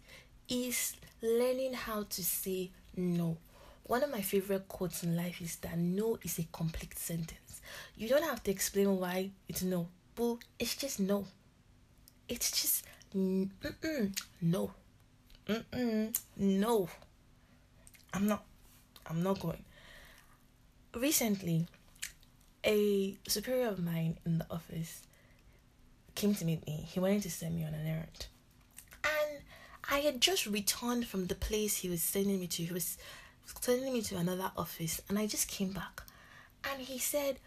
is 0.48 0.94
learning 1.22 1.72
how 1.72 2.04
to 2.04 2.22
say 2.22 2.70
no. 2.96 3.38
One 3.84 4.02
of 4.02 4.10
my 4.10 4.20
favorite 4.20 4.68
quotes 4.68 5.02
in 5.02 5.16
life 5.16 5.40
is 5.40 5.56
that 5.56 5.78
no 5.78 6.18
is 6.22 6.38
a 6.38 6.46
complete 6.52 6.98
sentence. 6.98 7.60
You 7.96 8.08
don't 8.08 8.24
have 8.24 8.42
to 8.44 8.50
explain 8.50 9.00
why 9.00 9.30
it's 9.48 9.62
no, 9.62 9.88
but 10.14 10.36
it's 10.58 10.76
just 10.76 11.00
no. 11.00 11.24
It's 12.28 12.50
just 12.50 12.84
mm-mm, 13.14 14.20
no. 14.42 14.72
Mm-mm, 15.48 16.16
no. 16.36 16.88
I'm 18.12 18.26
not 18.28 18.44
I'm 19.08 19.22
not 19.22 19.40
going. 19.40 19.64
Recently, 20.94 21.66
a 22.66 23.16
superior 23.28 23.68
of 23.68 23.82
mine 23.82 24.18
in 24.26 24.38
the 24.38 24.46
office 24.50 25.02
came 26.14 26.34
to 26.34 26.44
meet 26.44 26.66
me. 26.66 26.84
He 26.88 27.00
wanted 27.00 27.22
to 27.22 27.30
send 27.30 27.54
me 27.54 27.64
on 27.64 27.74
an 27.74 27.86
errand. 27.86 28.26
And 29.04 29.42
I 29.90 29.98
had 29.98 30.20
just 30.20 30.46
returned 30.46 31.06
from 31.06 31.26
the 31.26 31.34
place 31.34 31.76
he 31.76 31.88
was 31.88 32.02
sending 32.02 32.40
me 32.40 32.48
to. 32.48 32.64
He 32.64 32.72
was 32.72 32.98
sending 33.60 33.92
me 33.92 34.02
to 34.02 34.16
another 34.16 34.50
office 34.56 35.00
and 35.08 35.18
I 35.18 35.26
just 35.26 35.48
came 35.48 35.70
back. 35.70 36.02
And 36.68 36.82
he 36.82 36.98
said, 36.98 37.38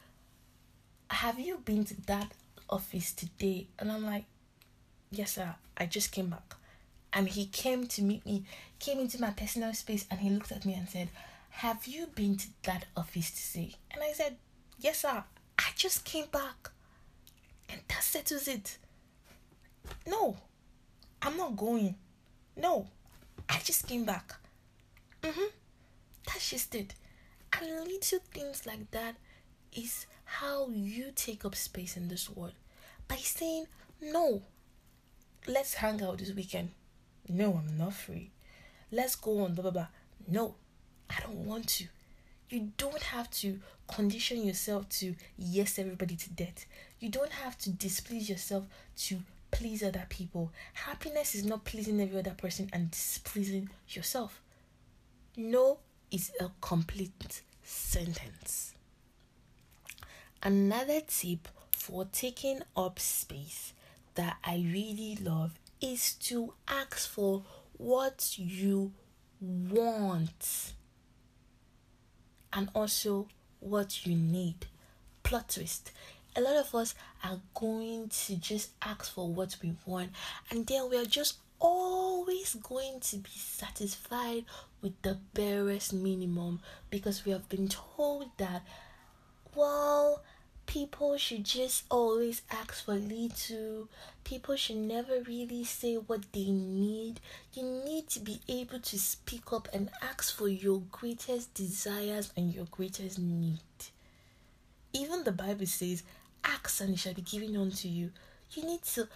Have 1.10 1.39
you 1.39 1.58
been 1.58 1.84
to 1.86 2.01
that 2.08 2.32
office 2.69 3.12
today? 3.12 3.67
And 3.77 3.91
I'm 3.91 4.05
like, 4.05 4.25
Yes, 5.12 5.34
sir. 5.34 5.55
I 5.77 5.86
just 5.86 6.12
came 6.12 6.29
back 6.29 6.55
and 7.12 7.27
he 7.27 7.47
came 7.47 7.88
to 7.88 8.01
meet 8.01 8.25
me, 8.25 8.45
came 8.79 8.99
into 8.99 9.19
my 9.19 9.32
personal 9.32 9.73
space, 9.73 10.05
and 10.12 10.19
he 10.19 10.29
looked 10.29 10.51
at 10.51 10.65
me 10.65 10.75
and 10.75 10.88
said, 10.88 11.10
Have 11.49 11.88
you 11.88 12.08
been 12.08 12.38
to 12.38 12.47
that 12.63 12.86
office 12.95 13.32
today? 13.32 13.75
And 13.91 14.03
I 14.03 14.12
said, 14.13 14.38
Yes, 14.80 15.00
sir. 15.00 15.24
I 15.58 15.72
just 15.76 16.06
came 16.06 16.26
back. 16.32 16.72
And 17.70 17.82
that 17.89 18.02
settles 18.02 18.48
it. 18.48 18.78
No, 20.08 20.38
I'm 21.22 21.38
not 21.38 21.56
going. 21.56 21.96
No, 22.56 22.88
I 23.48 23.60
just 23.63 23.88
came 23.88 24.06
back. 24.06 24.34
Mm-hmm. 25.22 25.50
That's 26.26 26.50
just 26.50 26.74
it. 26.76 26.96
And 27.54 27.68
little 27.86 28.20
things 28.32 28.65
like 28.65 28.89
that 28.92 29.15
is 29.74 30.06
how 30.24 30.70
you 30.70 31.12
take 31.15 31.46
up 31.46 31.56
space 31.56 31.98
in 31.98 32.08
this 32.08 32.30
world. 32.30 32.54
By 33.08 33.18
saying, 33.18 33.65
no, 34.02 34.44
let's 35.48 35.76
hang 35.76 36.02
out 36.02 36.20
this 36.20 36.34
weekend. 36.34 36.70
No, 37.28 37.62
I'm 37.62 37.78
not 37.78 37.94
free. 37.94 38.32
Let's 38.92 39.15
go 39.15 39.44
on, 39.44 39.54
blah, 39.54 39.63
blah, 39.63 39.72
blah. 39.72 39.88
No, 40.28 40.56
I 41.10 41.20
don't 41.22 41.46
want 41.46 41.68
to. 41.70 41.86
You 42.50 42.72
don't 42.78 43.04
have 43.04 43.30
to 43.32 43.60
condition 43.88 44.44
yourself 44.44 44.90
to 44.90 45.16
yes 45.38 45.78
everybody 45.78 46.16
to 46.16 46.30
death. 46.32 46.66
You 47.00 47.10
don't 47.10 47.32
have 47.32 47.58
to 47.60 47.70
displease 47.70 48.30
yourself 48.30 48.66
to 48.98 49.20
please 49.52 49.84
other 49.84 50.06
people. 50.10 50.52
Happiness 50.74 51.36
is 51.36 51.46
not 51.46 51.64
pleasing 51.64 52.02
every 52.02 52.20
other 52.20 52.36
person 52.36 52.70
and 52.74 52.90
displeasing 52.92 53.70
yourself. 53.88 54.42
No 55.38 55.80
is 56.12 56.32
a 56.40 56.50
complete 56.62 57.42
sentence. 57.64 58.74
Another 60.42 61.02
tip 61.02 61.48
for 61.72 62.06
taking 62.12 62.62
up 62.76 63.00
space 63.00 63.74
that 64.16 64.38
I 64.44 64.56
really 64.56 65.18
love 65.22 65.52
is 65.82 66.14
to 66.16 66.54
ask 66.68 67.08
for 67.08 67.44
what 67.78 68.38
you 68.38 68.92
want 69.40 70.74
and 72.54 72.70
also 72.74 73.28
what 73.60 74.06
you 74.06 74.16
need. 74.16 74.66
Plot 75.24 75.50
twist. 75.50 75.92
A 76.36 76.42
lot 76.42 76.56
of 76.56 76.74
us 76.76 76.96
are 77.24 77.40
going 77.54 78.10
to 78.10 78.36
just 78.36 78.72
ask 78.82 79.12
for 79.12 79.28
what 79.28 79.58
we 79.62 79.74
want, 79.86 80.12
and 80.52 80.66
then 80.66 80.90
we 80.90 80.98
are 80.98 81.06
just 81.06 81.38
always 81.60 82.56
going 82.56 83.00
to 83.02 83.18
be 83.18 83.30
satisfied 83.36 84.46
with 84.82 85.00
the 85.02 85.18
barest 85.34 85.94
minimum 85.94 86.62
because 86.90 87.26
we 87.26 87.32
have 87.32 87.50
been 87.50 87.68
told 87.68 88.30
that, 88.38 88.62
well, 89.56 90.24
people 90.69 91.17
should 91.17 91.43
just 91.43 91.84
always 91.89 92.43
ask 92.51 92.86
for 92.86 92.93
little. 92.93 93.89
People 94.23 94.55
should 94.55 94.75
never 94.75 95.19
really 95.21 95.63
say 95.63 95.95
what 95.95 96.32
they 96.32 96.51
need. 96.51 97.19
You 97.53 97.63
need 97.63 98.08
to 98.10 98.19
be 98.19 98.39
able 98.47 98.77
to 98.77 98.99
speak 98.99 99.51
up 99.51 99.67
and 99.73 99.89
ask 100.03 100.32
for 100.32 100.47
your 100.47 100.84
greatest 100.91 101.55
desires 101.55 102.32
and 102.38 102.53
your 102.53 102.65
greatest 102.69 103.17
need. 103.17 103.58
Even 104.93 105.23
the 105.23 105.32
Bible 105.32 105.65
says, 105.65 106.03
Ask 106.43 106.82
and 106.82 106.93
it 106.93 106.99
shall 106.99 107.15
be 107.15 107.23
given 107.23 107.58
unto 107.58 107.88
you. 107.88 108.12
You 108.51 108.63
need 108.63 108.84
to 108.93 109.08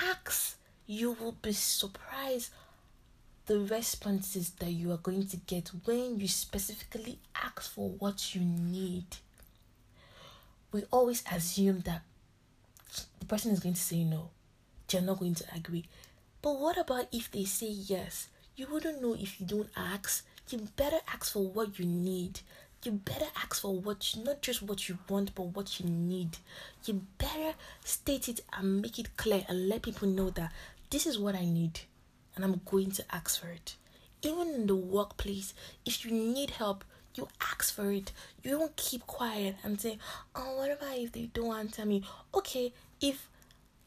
ask. 0.00 0.56
You 0.88 1.12
will 1.12 1.36
be 1.40 1.52
surprised 1.52 2.50
the 3.46 3.60
responses 3.60 4.50
that 4.58 4.72
you 4.72 4.90
are 4.90 4.96
going 4.96 5.28
to 5.28 5.36
get 5.36 5.70
when 5.84 6.18
you 6.18 6.26
specifically 6.26 7.20
ask 7.36 7.62
for 7.62 7.90
what 7.90 8.34
you 8.34 8.40
need. 8.40 9.04
We 10.72 10.84
always 10.90 11.24
assume 11.30 11.80
that 11.80 12.02
the 13.20 13.26
person 13.26 13.52
is 13.52 13.60
going 13.60 13.74
to 13.74 13.80
say 13.80 14.04
no, 14.04 14.30
they're 14.88 15.00
not 15.00 15.18
going 15.18 15.34
to 15.34 15.44
agree. 15.54 15.84
But 16.42 16.60
what 16.60 16.78
about 16.78 17.08
if 17.12 17.30
they 17.30 17.44
say 17.44 17.68
yes? 17.68 18.28
You 18.56 18.66
wouldn't 18.70 19.02
know 19.02 19.14
if 19.14 19.40
you 19.40 19.46
don't 19.46 19.70
ask. 19.76 20.24
You 20.48 20.68
better 20.76 21.00
ask 21.12 21.32
for 21.32 21.46
what 21.46 21.78
you 21.78 21.86
need. 21.86 22.40
You 22.84 22.92
better 22.92 23.26
ask 23.36 23.60
for 23.60 23.74
what 23.74 24.14
you, 24.14 24.22
not 24.22 24.42
just 24.42 24.62
what 24.62 24.88
you 24.88 24.98
want, 25.08 25.34
but 25.34 25.56
what 25.56 25.80
you 25.80 25.86
need. 25.86 26.38
You 26.84 27.02
better 27.18 27.54
state 27.84 28.28
it 28.28 28.40
and 28.52 28.80
make 28.80 28.98
it 28.98 29.16
clear 29.16 29.44
and 29.48 29.68
let 29.68 29.82
people 29.82 30.08
know 30.08 30.30
that 30.30 30.52
this 30.90 31.06
is 31.06 31.18
what 31.18 31.34
I 31.34 31.44
need 31.44 31.80
and 32.36 32.44
I'm 32.44 32.60
going 32.64 32.90
to 32.92 33.04
ask 33.14 33.40
for 33.40 33.48
it. 33.48 33.76
Even 34.22 34.48
in 34.48 34.66
the 34.66 34.76
workplace, 34.76 35.54
if 35.84 36.04
you 36.04 36.12
need 36.12 36.50
help, 36.50 36.84
you 37.16 37.28
ask 37.40 37.74
for 37.74 37.90
it. 37.90 38.12
You 38.42 38.52
don't 38.52 38.76
keep 38.76 39.06
quiet 39.06 39.56
and 39.62 39.80
say, 39.80 39.98
Oh, 40.34 40.56
what 40.56 40.70
about 40.70 40.98
if 40.98 41.12
they 41.12 41.30
don't 41.32 41.56
answer 41.56 41.84
me? 41.84 42.02
Okay, 42.34 42.72
if 43.00 43.28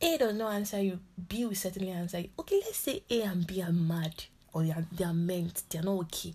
A 0.01 0.17
does 0.17 0.35
not 0.35 0.53
answer 0.53 0.81
you, 0.81 0.99
B 1.27 1.45
will 1.45 1.55
certainly 1.55 1.91
answer 1.91 2.19
you. 2.19 2.29
Okay, 2.39 2.61
let's 2.65 2.77
say 2.77 3.03
A 3.09 3.21
and 3.23 3.45
B 3.45 3.61
are 3.61 3.71
mad 3.71 4.25
or 4.53 4.63
they 4.63 4.71
are, 4.71 4.85
they 4.91 5.05
are 5.05 5.13
meant, 5.13 5.63
they 5.69 5.79
are 5.79 5.83
not 5.83 5.99
okay. 6.01 6.33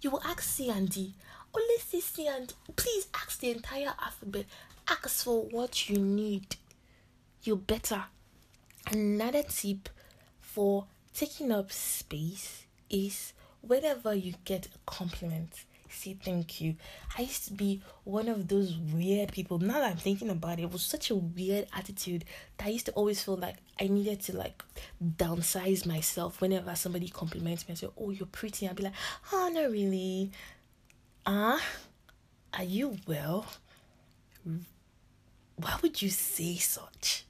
You 0.00 0.10
will 0.10 0.22
ask 0.24 0.42
C 0.42 0.68
and 0.70 0.88
D. 0.88 1.14
Or 1.52 1.60
let's 1.68 1.84
say 1.84 2.00
C 2.00 2.26
and 2.26 2.48
D. 2.48 2.54
Please 2.76 3.06
ask 3.14 3.40
the 3.40 3.50
entire 3.50 3.94
alphabet. 4.02 4.46
Ask 4.88 5.24
for 5.24 5.42
what 5.44 5.88
you 5.88 5.98
need. 5.98 6.56
You 7.42 7.56
better. 7.56 8.04
Another 8.90 9.42
tip 9.42 9.88
for 10.40 10.86
taking 11.14 11.50
up 11.52 11.72
space 11.72 12.66
is 12.90 13.32
whenever 13.62 14.14
you 14.14 14.34
get 14.44 14.66
a 14.66 14.78
compliment, 14.84 15.64
say 15.88 16.14
thank 16.14 16.60
you. 16.60 16.76
I 17.16 17.22
used 17.22 17.46
to 17.46 17.52
be 17.52 17.82
one 18.04 18.28
of 18.28 18.48
those 18.48 18.76
weird 18.76 19.32
people. 19.32 19.58
Now 19.58 19.74
that 19.74 19.90
I'm 19.90 19.96
thinking 19.96 20.30
about 20.30 20.58
it, 20.58 20.62
it 20.62 20.72
was 20.72 20.82
such 20.82 21.10
a 21.10 21.14
weird 21.14 21.66
attitude 21.72 22.24
that 22.58 22.66
I 22.66 22.70
used 22.70 22.86
to 22.86 22.92
always 22.92 23.22
feel 23.22 23.36
like 23.36 23.56
I 23.80 23.88
needed 23.88 24.20
to 24.22 24.36
like 24.36 24.62
downsize 25.02 25.86
myself 25.86 26.40
whenever 26.40 26.74
somebody 26.74 27.08
compliments 27.08 27.66
me 27.66 27.72
and 27.72 27.78
say, 27.78 27.88
Oh, 27.96 28.10
you're 28.10 28.26
pretty. 28.26 28.68
I'd 28.68 28.76
be 28.76 28.84
like, 28.84 28.92
Oh, 29.32 29.50
not 29.52 29.70
really. 29.70 30.30
Ah, 31.26 31.56
uh, 31.56 32.58
are 32.58 32.64
you 32.64 32.98
well? 33.06 33.46
Why 35.56 35.78
would 35.82 36.02
you 36.02 36.10
say 36.10 36.56
such? 36.56 37.24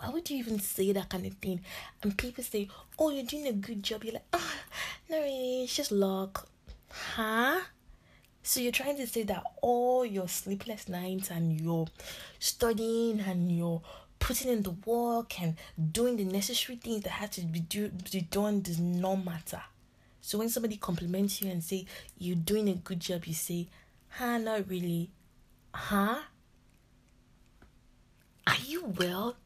why 0.00 0.08
would 0.08 0.30
you 0.30 0.38
even 0.38 0.58
say 0.58 0.92
that 0.92 1.10
kind 1.10 1.26
of 1.26 1.34
thing? 1.34 1.60
And 2.02 2.16
people 2.16 2.42
say, 2.42 2.68
oh, 2.98 3.10
you're 3.10 3.24
doing 3.24 3.46
a 3.46 3.52
good 3.52 3.82
job. 3.82 4.02
You're 4.02 4.14
like, 4.14 4.24
oh, 4.32 4.52
not 5.10 5.18
really, 5.18 5.64
it's 5.64 5.76
just 5.76 5.92
luck. 5.92 6.48
Huh? 6.90 7.60
So 8.42 8.60
you're 8.60 8.72
trying 8.72 8.96
to 8.96 9.06
say 9.06 9.22
that 9.24 9.42
all 9.62 10.04
your 10.04 10.28
sleepless 10.28 10.88
nights 10.88 11.30
and 11.30 11.60
your 11.60 11.86
studying 12.38 13.20
and 13.20 13.56
your 13.56 13.82
putting 14.18 14.50
in 14.50 14.62
the 14.62 14.74
work 14.84 15.40
and 15.40 15.56
doing 15.92 16.16
the 16.16 16.24
necessary 16.24 16.76
things 16.76 17.02
that 17.04 17.10
have 17.10 17.30
to 17.32 17.42
be, 17.42 17.60
do, 17.60 17.90
be 18.10 18.22
done 18.22 18.60
does 18.60 18.78
not 18.78 19.24
matter. 19.24 19.62
So 20.20 20.38
when 20.38 20.48
somebody 20.48 20.76
compliments 20.76 21.40
you 21.40 21.50
and 21.50 21.62
say 21.62 21.86
you're 22.18 22.36
doing 22.36 22.68
a 22.68 22.74
good 22.74 23.00
job, 23.00 23.24
you 23.24 23.34
say, 23.34 23.68
huh, 24.08 24.38
not 24.38 24.68
really. 24.68 25.10
Huh? 25.74 26.20
Are 28.46 28.56
you 28.66 28.84
well? 28.98 29.36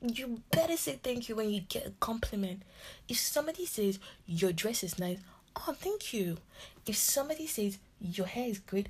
you 0.00 0.42
better 0.50 0.76
say 0.76 0.98
thank 1.02 1.28
you 1.28 1.36
when 1.36 1.50
you 1.50 1.60
get 1.60 1.86
a 1.86 1.90
compliment. 2.00 2.62
If 3.08 3.18
somebody 3.18 3.66
says 3.66 3.98
your 4.26 4.52
dress 4.52 4.84
is 4.84 4.98
nice, 4.98 5.18
oh 5.66 5.72
thank 5.72 6.12
you. 6.12 6.38
If 6.86 6.96
somebody 6.96 7.46
says 7.46 7.78
your 8.00 8.26
hair 8.26 8.48
is 8.48 8.58
great, 8.58 8.88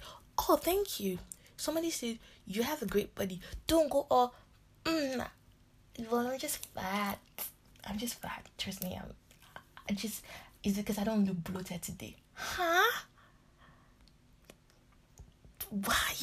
oh 0.48 0.56
thank 0.56 1.00
you. 1.00 1.18
Somebody 1.56 1.90
says 1.90 2.16
you 2.46 2.62
have 2.62 2.82
a 2.82 2.86
great 2.86 3.14
body, 3.14 3.40
don't 3.66 3.90
go 3.90 4.06
oh 4.10 4.32
mm, 4.84 5.26
well 6.10 6.26
I'm 6.26 6.38
just 6.38 6.66
fat. 6.74 7.18
I'm 7.86 7.98
just 7.98 8.20
fat. 8.20 8.46
Trust 8.58 8.82
me, 8.84 8.98
I'm 9.00 9.12
I 9.88 9.94
just 9.94 10.22
it's 10.62 10.76
because 10.76 10.98
I 10.98 11.04
don't 11.04 11.24
look 11.24 11.42
bloated 11.44 11.82
today. 11.82 12.16
Huh? 12.34 13.02
Why? 15.70 16.14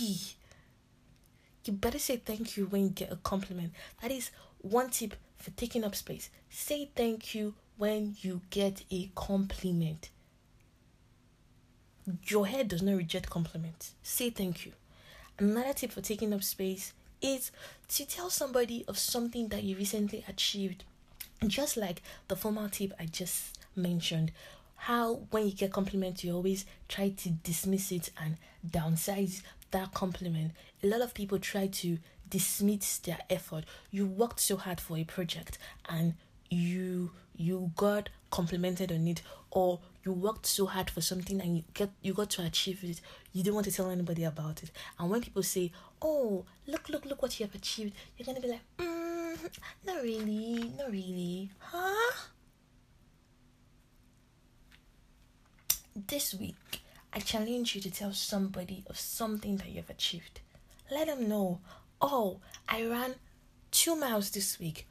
You 1.65 1.73
better 1.73 1.99
say 1.99 2.17
thank 2.17 2.57
you 2.57 2.65
when 2.67 2.83
you 2.83 2.89
get 2.89 3.11
a 3.11 3.15
compliment. 3.15 3.71
That 4.01 4.11
is 4.11 4.29
one 4.59 4.89
tip 4.89 5.15
for 5.37 5.51
taking 5.51 5.83
up 5.83 5.95
space 5.95 6.29
say 6.49 6.89
thank 6.95 7.35
you 7.35 7.53
when 7.77 8.15
you 8.21 8.41
get 8.49 8.83
a 8.89 9.11
compliment. 9.15 10.09
Your 12.27 12.47
head 12.47 12.67
does 12.67 12.81
not 12.81 12.97
reject 12.97 13.29
compliments. 13.29 13.93
Say 14.03 14.29
thank 14.29 14.65
you. 14.65 14.73
Another 15.37 15.73
tip 15.73 15.91
for 15.91 16.01
taking 16.01 16.33
up 16.33 16.43
space 16.43 16.93
is 17.21 17.51
to 17.89 18.05
tell 18.05 18.29
somebody 18.29 18.85
of 18.87 18.97
something 18.97 19.49
that 19.49 19.63
you 19.63 19.75
recently 19.75 20.23
achieved. 20.27 20.83
Just 21.45 21.77
like 21.77 22.01
the 22.27 22.35
formal 22.35 22.69
tip 22.69 22.93
I 22.99 23.05
just 23.05 23.57
mentioned, 23.75 24.31
how 24.75 25.21
when 25.31 25.45
you 25.47 25.53
get 25.53 25.73
compliments, 25.73 26.23
you 26.23 26.33
always 26.33 26.65
try 26.87 27.09
to 27.09 27.29
dismiss 27.29 27.91
it 27.91 28.11
and 28.21 28.37
downsize 28.65 29.41
that 29.71 29.93
compliment. 29.93 30.51
A 30.83 30.87
lot 30.87 31.01
of 31.01 31.13
people 31.13 31.39
try 31.39 31.67
to 31.67 31.97
dismiss 32.29 32.97
their 32.99 33.19
effort. 33.29 33.65
You 33.91 34.05
worked 34.05 34.39
so 34.39 34.57
hard 34.57 34.79
for 34.79 34.97
a 34.97 35.03
project 35.03 35.57
and 35.89 36.13
you 36.49 37.11
you 37.35 37.71
got 37.75 38.09
complimented 38.29 38.91
on 38.91 39.07
it 39.07 39.21
or 39.51 39.79
you 40.05 40.11
worked 40.11 40.45
so 40.45 40.65
hard 40.65 40.89
for 40.89 41.01
something 41.01 41.41
and 41.41 41.57
you 41.57 41.63
get 41.73 41.89
you 42.01 42.13
got 42.13 42.29
to 42.29 42.43
achieve 42.43 42.83
it 42.83 43.01
you 43.33 43.43
don't 43.43 43.55
want 43.55 43.65
to 43.65 43.71
tell 43.71 43.89
anybody 43.89 44.23
about 44.23 44.61
it 44.63 44.71
and 44.99 45.09
when 45.09 45.21
people 45.21 45.43
say 45.43 45.71
oh 46.01 46.45
look 46.67 46.87
look 46.89 47.05
look 47.05 47.21
what 47.21 47.39
you 47.39 47.45
have 47.45 47.55
achieved 47.55 47.93
you're 48.17 48.25
gonna 48.25 48.39
be 48.39 48.47
like 48.47 48.61
mm, 48.77 49.37
not 49.85 50.01
really 50.01 50.71
not 50.77 50.91
really 50.91 51.49
huh 51.59 52.13
this 56.07 56.33
week 56.35 56.81
i 57.13 57.19
challenge 57.19 57.73
you 57.75 57.81
to 57.81 57.89
tell 57.89 58.13
somebody 58.13 58.83
of 58.87 58.99
something 58.99 59.57
that 59.57 59.69
you 59.69 59.77
have 59.77 59.89
achieved 59.89 60.41
let 60.91 61.07
them 61.07 61.27
know 61.27 61.59
Oh, 62.01 62.39
I 62.67 62.85
ran 62.85 63.15
two 63.71 63.95
miles 63.95 64.29
this 64.29 64.59
week. 64.59 64.87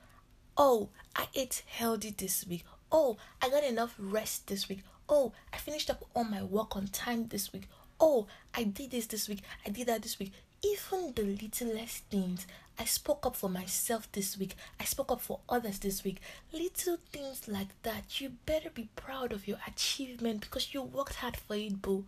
Oh, 0.56 0.88
I 1.14 1.28
ate 1.34 1.62
healthy 1.66 2.10
this 2.16 2.46
week. 2.46 2.64
Oh, 2.90 3.16
I 3.42 3.48
got 3.50 3.64
enough 3.64 3.94
rest 3.98 4.46
this 4.48 4.68
week. 4.68 4.82
Oh, 5.08 5.32
I 5.52 5.58
finished 5.58 5.90
up 5.90 6.04
all 6.14 6.24
my 6.24 6.42
work 6.42 6.76
on 6.76 6.86
time 6.88 7.28
this 7.28 7.52
week. 7.52 7.68
Oh, 8.00 8.26
I 8.54 8.64
did 8.64 8.90
this 8.90 9.06
this 9.06 9.28
week. 9.28 9.42
I 9.66 9.70
did 9.70 9.86
that 9.88 10.02
this 10.02 10.18
week. 10.18 10.32
Even 10.62 11.12
the 11.14 11.22
littlest 11.22 12.04
things. 12.06 12.46
I 12.78 12.84
spoke 12.86 13.24
up 13.26 13.36
for 13.36 13.48
myself 13.48 14.10
this 14.12 14.36
week. 14.38 14.56
I 14.80 14.84
spoke 14.84 15.12
up 15.12 15.20
for 15.20 15.40
others 15.48 15.78
this 15.78 16.02
week. 16.04 16.20
Little 16.52 16.98
things 17.12 17.46
like 17.46 17.68
that. 17.82 18.20
You 18.20 18.32
better 18.46 18.70
be 18.70 18.88
proud 18.96 19.32
of 19.32 19.46
your 19.46 19.58
achievement 19.66 20.40
because 20.40 20.72
you 20.72 20.82
worked 20.82 21.16
hard 21.16 21.36
for 21.36 21.54
it, 21.54 21.80
boo. 21.82 22.04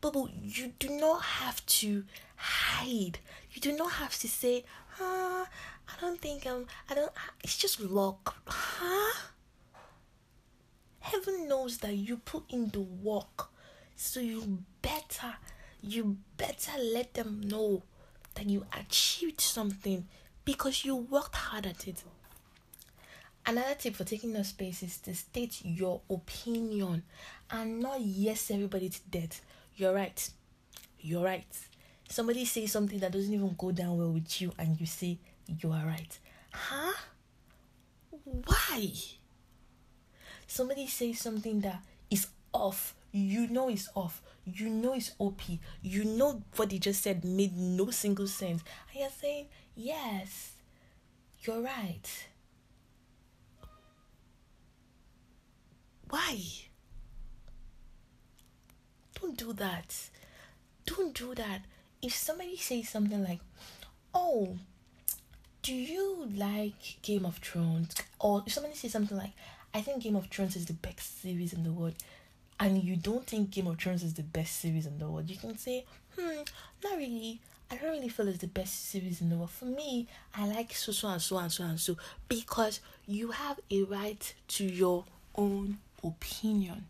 Boo, 0.00 0.28
you 0.42 0.72
do 0.78 0.88
not 0.90 1.22
have 1.22 1.64
to 1.66 2.04
hide. 2.36 3.18
You 3.52 3.60
do 3.60 3.72
not 3.72 3.92
have 3.92 4.18
to 4.18 4.28
say, 4.28 4.64
ah, 5.00 5.46
I 5.88 6.00
don't 6.00 6.20
think 6.20 6.46
I'm, 6.46 6.66
I 6.90 6.94
don't, 6.94 7.12
it's 7.42 7.56
just 7.56 7.80
luck. 7.80 8.36
Huh? 8.46 9.18
Heaven 11.02 11.48
knows 11.48 11.78
that 11.78 11.94
you 11.94 12.16
put 12.16 12.44
in 12.48 12.70
the 12.70 12.80
work. 12.80 13.48
So 13.96 14.20
you 14.20 14.62
better, 14.80 15.34
you 15.82 16.16
better 16.36 16.72
let 16.82 17.14
them 17.14 17.40
know 17.42 17.82
that 18.34 18.46
you 18.48 18.64
achieved 18.78 19.40
something 19.40 20.06
because 20.44 20.84
you 20.84 20.96
worked 20.96 21.36
hard 21.36 21.66
at 21.66 21.86
it. 21.86 22.02
Another 23.44 23.74
tip 23.74 23.96
for 23.96 24.04
taking 24.04 24.36
up 24.36 24.46
space 24.46 24.82
is 24.82 24.98
to 24.98 25.14
state 25.14 25.60
your 25.64 26.00
opinion 26.08 27.02
and 27.50 27.80
not 27.80 28.00
yes 28.00 28.50
everybody 28.50 28.88
to 28.88 29.00
death. 29.10 29.42
You're 29.76 29.94
right. 29.94 30.30
You're 31.00 31.24
right 31.24 31.46
somebody 32.12 32.44
says 32.44 32.70
something 32.70 32.98
that 32.98 33.10
doesn't 33.10 33.32
even 33.32 33.54
go 33.56 33.72
down 33.72 33.96
well 33.96 34.10
with 34.10 34.40
you 34.42 34.52
and 34.58 34.78
you 34.78 34.84
say 34.84 35.18
you 35.46 35.72
are 35.72 35.86
right 35.86 36.18
huh 36.52 36.92
why 38.44 38.92
somebody 40.52 40.86
says 40.86 41.18
something 41.18 41.60
that 41.60 41.82
is 42.10 42.26
off 42.52 42.94
you 43.12 43.46
know 43.48 43.68
it's 43.68 43.88
off 43.94 44.22
you 44.44 44.68
know 44.68 44.94
it's 44.94 45.12
op 45.18 45.40
you 45.82 46.04
know 46.04 46.42
what 46.56 46.70
they 46.70 46.78
just 46.78 47.02
said 47.02 47.24
made 47.24 47.56
no 47.56 47.90
single 47.90 48.26
sense 48.26 48.62
and 48.90 49.00
you're 49.00 49.10
saying 49.10 49.46
yes 49.74 50.52
you're 51.44 51.60
right. 51.60 52.26
Why? 56.08 56.38
Don't 59.20 59.36
do 59.36 59.52
that. 59.54 60.08
Don't 60.86 61.14
do 61.14 61.34
that. 61.34 61.62
If 62.00 62.14
somebody 62.14 62.56
says 62.56 62.88
something 62.90 63.22
like, 63.24 63.40
"Oh, 64.14 64.58
do 65.62 65.74
you 65.74 66.28
like 66.34 67.02
Game 67.02 67.24
of 67.26 67.38
Thrones? 67.38 67.94
Or 68.20 68.42
if 68.46 68.52
somebody 68.52 68.76
says 68.76 68.92
something 68.92 69.16
like, 69.16 69.32
I 69.74 69.80
think 69.80 70.02
Game 70.02 70.16
of 70.16 70.26
Thrones 70.26 70.56
is 70.56 70.66
the 70.66 70.74
best 70.74 71.22
series 71.22 71.52
in 71.52 71.64
the 71.64 71.72
world, 71.72 71.94
and 72.60 72.82
you 72.82 72.96
don't 72.96 73.26
think 73.26 73.50
Game 73.50 73.66
of 73.66 73.78
Thrones 73.78 74.02
is 74.02 74.14
the 74.14 74.22
best 74.22 74.60
series 74.60 74.86
in 74.86 74.98
the 74.98 75.08
world, 75.08 75.30
you 75.30 75.36
can 75.36 75.56
say, 75.56 75.84
hmm, 76.18 76.42
not 76.84 76.96
really. 76.96 77.40
I 77.70 77.76
don't 77.76 77.90
really 77.90 78.10
feel 78.10 78.28
it's 78.28 78.38
the 78.38 78.48
best 78.48 78.90
series 78.90 79.22
in 79.22 79.30
the 79.30 79.36
world. 79.36 79.50
For 79.50 79.64
me, 79.64 80.06
I 80.34 80.46
like 80.46 80.74
so 80.74 80.92
so 80.92 81.08
and 81.08 81.22
so 81.22 81.38
and 81.38 81.50
so 81.50 81.64
and 81.64 81.80
so 81.80 81.96
because 82.28 82.80
you 83.06 83.30
have 83.30 83.58
a 83.70 83.82
right 83.84 84.34
to 84.48 84.64
your 84.64 85.06
own 85.34 85.78
opinion. 86.04 86.86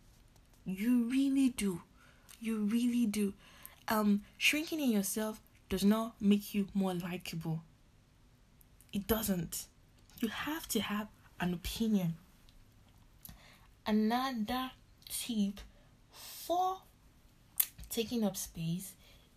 You 0.64 1.04
really 1.04 1.50
do. 1.50 1.82
You 2.40 2.56
really 2.64 3.06
do. 3.06 3.32
Um, 3.86 4.22
shrinking 4.38 4.80
in 4.80 4.90
yourself 4.90 5.40
does 5.68 5.84
not 5.84 6.14
make 6.20 6.52
you 6.52 6.66
more 6.74 6.94
likable. 6.94 7.62
It 8.92 9.06
doesn't. 9.06 9.66
You 10.20 10.28
have 10.28 10.66
to 10.68 10.80
have 10.80 11.06
an 11.40 11.54
opinion. 11.54 12.16
Another 13.86 14.70
tip 15.08 15.60
for 16.12 16.78
taking 17.90 18.22
up 18.24 18.36
space 18.36 18.92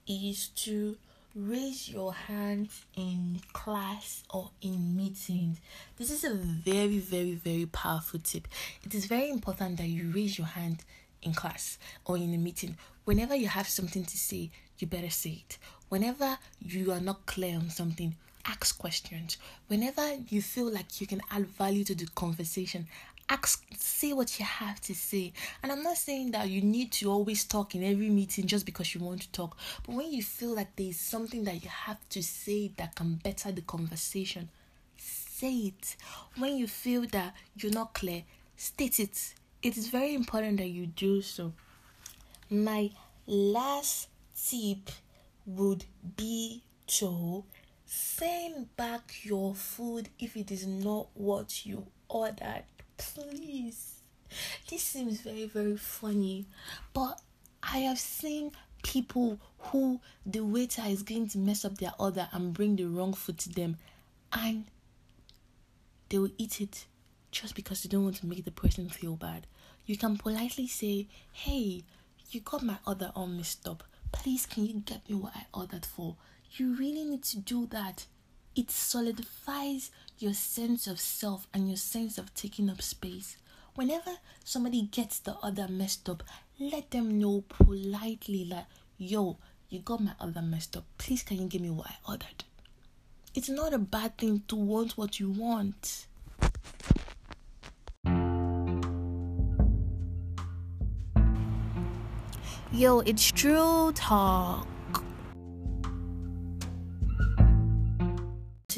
is 0.08 0.50
to 0.50 0.98
raise 1.36 1.90
your 1.90 2.14
hand 2.14 2.70
in 2.96 3.42
class 3.54 4.24
or 4.30 4.52
in 4.62 4.96
meetings. 4.96 5.60
This 5.98 6.12
is 6.12 6.24
a 6.24 6.34
very, 6.36 7.00
very, 7.00 7.34
very 7.34 7.66
powerful 7.66 8.20
tip. 8.24 8.48
It 8.84 8.94
is 8.94 9.06
very 9.06 9.30
important 9.30 9.78
that 9.78 9.88
you 9.88 10.12
raise 10.12 10.38
your 10.38 10.48
hand 10.48 10.86
in 11.24 11.34
class 11.34 11.80
or 12.06 12.16
in 12.18 12.34
a 12.34 12.38
meeting. 12.38 12.78
Whenever 13.04 13.36
you 13.36 13.48
have 13.48 13.68
something 13.68 14.06
to 14.06 14.18
say, 14.18 14.52
you 14.78 14.88
better 14.88 15.10
say 15.10 15.44
it. 15.48 15.58
Whenever 15.90 16.38
you 16.60 16.92
are 16.92 17.02
not 17.02 17.26
clear 17.26 17.56
on 17.56 17.70
something, 17.72 18.16
ask 18.46 18.78
questions. 18.78 19.38
Whenever 19.68 20.18
you 20.30 20.42
feel 20.42 20.72
like 20.72 21.02
you 21.02 21.08
can 21.08 21.22
add 21.32 21.48
value 21.48 21.84
to 21.84 21.96
the 21.96 22.08
conversation, 22.16 22.88
ask 23.30 23.64
say 23.76 24.14
what 24.14 24.40
you 24.40 24.46
have 24.46 24.80
to 24.82 24.94
say. 24.96 25.34
And 25.64 25.72
i'm 25.72 25.84
not 25.84 25.98
saying 25.98 26.32
that 26.32 26.50
you 26.50 26.62
need 26.62 26.92
to 26.94 27.12
always 27.12 27.44
talk 27.44 27.76
in 27.76 27.84
every 27.84 28.10
meeting 28.10 28.48
just 28.48 28.66
because 28.66 28.94
you 28.94 29.02
want 29.02 29.22
to 29.22 29.32
talk. 29.32 29.58
But 29.86 29.96
when 29.96 30.12
you 30.12 30.24
feel 30.24 30.56
like 30.56 30.76
there's 30.76 31.00
something 31.00 31.44
that 31.46 31.64
you 31.64 31.70
have 31.70 32.08
to 32.10 32.22
say 32.22 32.72
that 32.78 32.96
can 32.96 33.16
better 33.16 33.52
the 33.52 33.62
conversation 33.62 34.50
say 34.98 35.52
it. 35.52 35.98
When 36.38 36.56
you 36.58 36.68
feel 36.68 37.06
that 37.08 37.34
you're 37.58 37.74
not 37.74 37.94
clear 37.94 38.24
state 38.58 39.00
it. 39.00 39.34
It 39.62 39.78
is 39.78 39.90
very 39.90 40.14
important 40.14 40.58
that 40.58 40.68
you 40.68 40.88
do 40.88 41.22
so. 41.22 41.54
My 42.50 42.92
last 43.26 44.10
tip 44.36 44.90
would 45.46 45.86
be 46.16 46.64
to 46.88 47.44
send 47.86 48.76
back 48.76 49.14
your 49.24 49.54
food 49.56 50.10
if 50.20 50.38
it 50.38 50.52
is 50.52 50.66
not 50.68 51.08
what 51.14 51.66
you 51.66 51.88
ordered 52.08 52.64
please. 52.98 54.02
This 54.70 54.84
seems 54.84 55.22
very, 55.22 55.46
very 55.46 55.78
funny, 55.78 56.46
but 56.94 57.22
I 57.64 57.80
have 57.80 58.00
seen 58.00 58.52
people 58.84 59.40
who 59.58 60.00
the 60.26 60.42
waiter 60.42 60.84
is 60.86 61.04
going 61.04 61.30
to 61.30 61.38
mess 61.38 61.66
up 61.66 61.78
their 61.78 61.94
order 61.98 62.28
and 62.32 62.54
bring 62.54 62.76
the 62.76 62.86
wrong 62.86 63.14
food 63.14 63.38
to 63.40 63.50
them, 63.50 63.78
and 64.34 64.66
they 66.10 66.18
will 66.18 66.32
eat 66.38 66.62
it 66.62 66.86
just 67.32 67.56
because 67.56 67.84
they 67.84 67.90
don't 67.90 68.04
want 68.04 68.18
to 68.18 68.28
make 68.28 68.46
the 68.46 68.52
person 68.52 68.90
feel 68.90 69.16
bad. 69.16 69.48
You 69.86 69.98
can 69.98 70.18
politely 70.18 70.68
say, 70.68 71.08
Hey, 71.32 71.84
you 72.32 72.42
got 72.42 72.64
my 72.64 72.78
order 72.88 73.12
all 73.16 73.28
messed 73.28 73.68
up. 73.68 73.84
Please, 74.12 74.46
can 74.46 74.66
you 74.66 74.82
get 74.82 75.08
me 75.10 75.16
what 75.16 75.34
I 75.36 75.46
ordered 75.54 75.86
for? 75.86 76.16
You 76.52 76.76
really 76.76 77.04
need 77.04 77.24
to 77.26 77.38
do 77.38 77.68
that 77.68 78.06
it 78.56 78.72
solidifies 78.72 79.92
your 80.18 80.34
sense 80.34 80.88
of 80.88 81.00
self 81.00 81.48
and 81.54 81.68
your 81.68 81.78
sense 81.78 82.18
of 82.18 82.34
taking 82.34 82.70
up 82.70 82.82
space. 82.82 83.38
Whenever 83.76 84.12
somebody 84.44 84.84
gets 84.84 85.20
the 85.20 85.36
other 85.44 85.68
messed 85.68 86.08
up, 86.10 86.24
let 86.60 86.92
them 86.92 87.20
know 87.20 87.44
politely, 87.50 88.46
like, 88.46 88.66
yo, 88.98 89.38
you 89.70 89.80
got 89.80 90.02
my 90.02 90.14
other 90.20 90.42
messed 90.42 90.78
up. 90.78 90.86
Please, 90.98 91.24
can 91.24 91.38
you 91.42 91.48
give 91.48 91.62
me 91.62 91.70
what 91.70 91.88
I 91.88 92.12
ordered? 92.12 92.44
It's 93.34 93.50
not 93.50 93.74
a 93.74 93.80
bad 93.80 94.18
thing 94.18 94.44
to 94.48 94.56
want 94.56 94.98
what 94.98 95.20
you 95.20 95.30
want. 95.32 96.08
Yo, 102.72 103.00
it's 103.00 103.32
true 103.32 103.92
talk. 103.94 104.68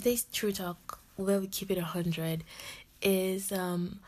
today's 0.08 0.26
true 0.32 0.54
talk 0.54 0.87
where 1.17 1.39
we 1.39 1.47
keep 1.47 1.69
it 1.71 1.77
a 1.77 1.84
hundred 1.84 2.43
is 3.01 3.51
um 3.51 3.99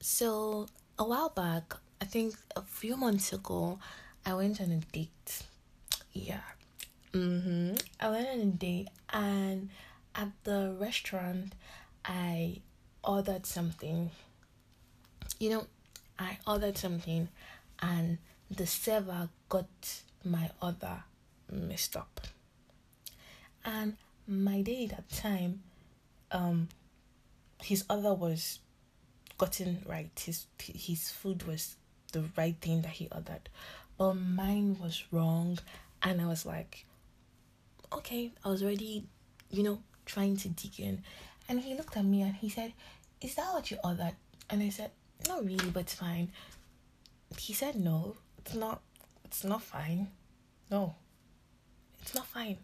so 0.00 0.66
a 0.98 1.04
while 1.04 1.30
back 1.30 1.74
i 2.00 2.04
think 2.04 2.34
a 2.56 2.62
few 2.62 2.96
months 2.96 3.32
ago 3.32 3.78
i 4.26 4.34
went 4.34 4.60
on 4.60 4.70
a 4.72 4.80
date. 4.92 5.42
Yeah. 6.12 6.40
Mm-hmm. 7.14 7.76
I 8.00 8.10
went 8.10 8.28
on 8.28 8.40
a 8.40 8.44
date 8.46 8.88
and 9.10 9.70
at 10.14 10.28
the 10.44 10.74
restaurant 10.78 11.54
i 12.04 12.60
ordered 13.02 13.46
something. 13.46 14.10
You 15.38 15.50
know 15.50 15.66
i 16.18 16.38
ordered 16.46 16.76
something 16.76 17.28
and 17.80 18.18
the 18.50 18.66
server 18.66 19.28
got 19.48 19.68
my 20.24 20.50
order 20.60 21.04
messed 21.50 21.96
up. 21.96 22.20
And 23.64 23.96
my 24.26 24.62
date 24.62 24.92
at 24.92 25.08
the 25.08 25.16
time, 25.16 25.62
um, 26.30 26.68
his 27.62 27.84
other 27.88 28.14
was 28.14 28.60
gotten 29.36 29.84
right. 29.86 30.10
His 30.18 30.46
his 30.60 31.10
food 31.10 31.46
was 31.46 31.76
the 32.12 32.24
right 32.36 32.56
thing 32.60 32.82
that 32.82 32.92
he 32.92 33.08
ordered, 33.12 33.48
but 33.96 34.14
mine 34.14 34.76
was 34.80 35.04
wrong, 35.10 35.58
and 36.02 36.20
I 36.20 36.26
was 36.26 36.46
like, 36.46 36.86
okay, 37.92 38.32
I 38.44 38.48
was 38.48 38.62
already, 38.62 39.06
you 39.50 39.62
know, 39.62 39.82
trying 40.06 40.36
to 40.38 40.48
dig 40.48 40.80
in, 40.80 41.02
and 41.48 41.60
he 41.60 41.74
looked 41.74 41.96
at 41.96 42.04
me 42.04 42.22
and 42.22 42.34
he 42.34 42.48
said, 42.48 42.72
"Is 43.20 43.34
that 43.36 43.52
what 43.52 43.70
you 43.70 43.78
ordered?" 43.82 44.16
And 44.50 44.62
I 44.62 44.70
said, 44.70 44.90
"Not 45.26 45.44
really, 45.44 45.70
but 45.70 45.80
it's 45.80 45.94
fine." 45.94 46.32
He 47.36 47.52
said, 47.52 47.76
"No, 47.76 48.16
it's 48.38 48.54
not. 48.54 48.80
It's 49.24 49.44
not 49.44 49.62
fine. 49.62 50.08
No, 50.70 50.94
it's 52.02 52.14
not 52.14 52.26
fine." 52.26 52.58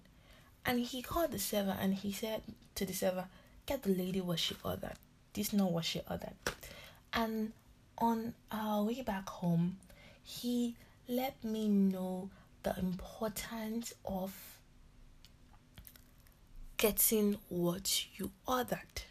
And 0.67 0.81
he 0.81 1.03
called 1.03 1.31
the 1.33 1.39
server 1.39 1.77
and 1.79 1.95
he 1.95 2.11
said 2.11 2.43
to 2.75 2.87
the 2.87 2.95
server, 2.95 3.27
Get 3.67 3.83
the 3.83 3.91
lady 3.91 4.21
what 4.21 4.39
she 4.39 4.57
ordered. 4.65 4.95
This 5.33 5.49
is 5.49 5.53
not 5.55 5.73
what 5.73 5.85
she 5.85 6.01
ordered. 6.09 6.35
And 7.13 7.53
on 7.99 8.35
our 8.51 8.85
way 8.85 9.03
back 9.03 9.29
home, 9.29 9.79
he 10.23 10.77
let 11.09 11.43
me 11.45 11.69
know 11.69 12.31
the 12.63 12.79
importance 12.79 13.95
of 14.05 14.35
getting 16.77 17.39
what 17.49 18.07
you 18.17 18.31
ordered. 18.47 19.03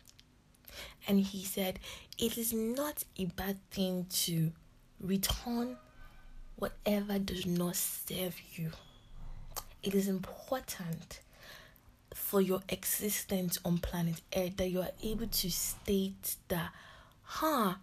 And 1.07 1.19
he 1.19 1.43
said, 1.43 1.79
It 2.17 2.37
is 2.37 2.53
not 2.53 3.03
a 3.17 3.25
bad 3.25 3.57
thing 3.71 4.05
to 4.09 4.51
return 4.99 5.77
whatever 6.55 7.19
does 7.19 7.45
not 7.45 7.75
serve 7.75 8.35
you. 8.55 8.71
It 9.81 9.93
is 9.95 10.07
important 10.07 11.19
for 12.33 12.41
your 12.41 12.61
existence 12.69 13.59
on 13.63 13.77
planet 13.77 14.19
Earth 14.35 14.57
that 14.57 14.67
you 14.67 14.81
are 14.81 14.89
able 15.03 15.27
to 15.27 15.51
state 15.51 16.35
that, 16.47 16.71
huh, 17.21 17.75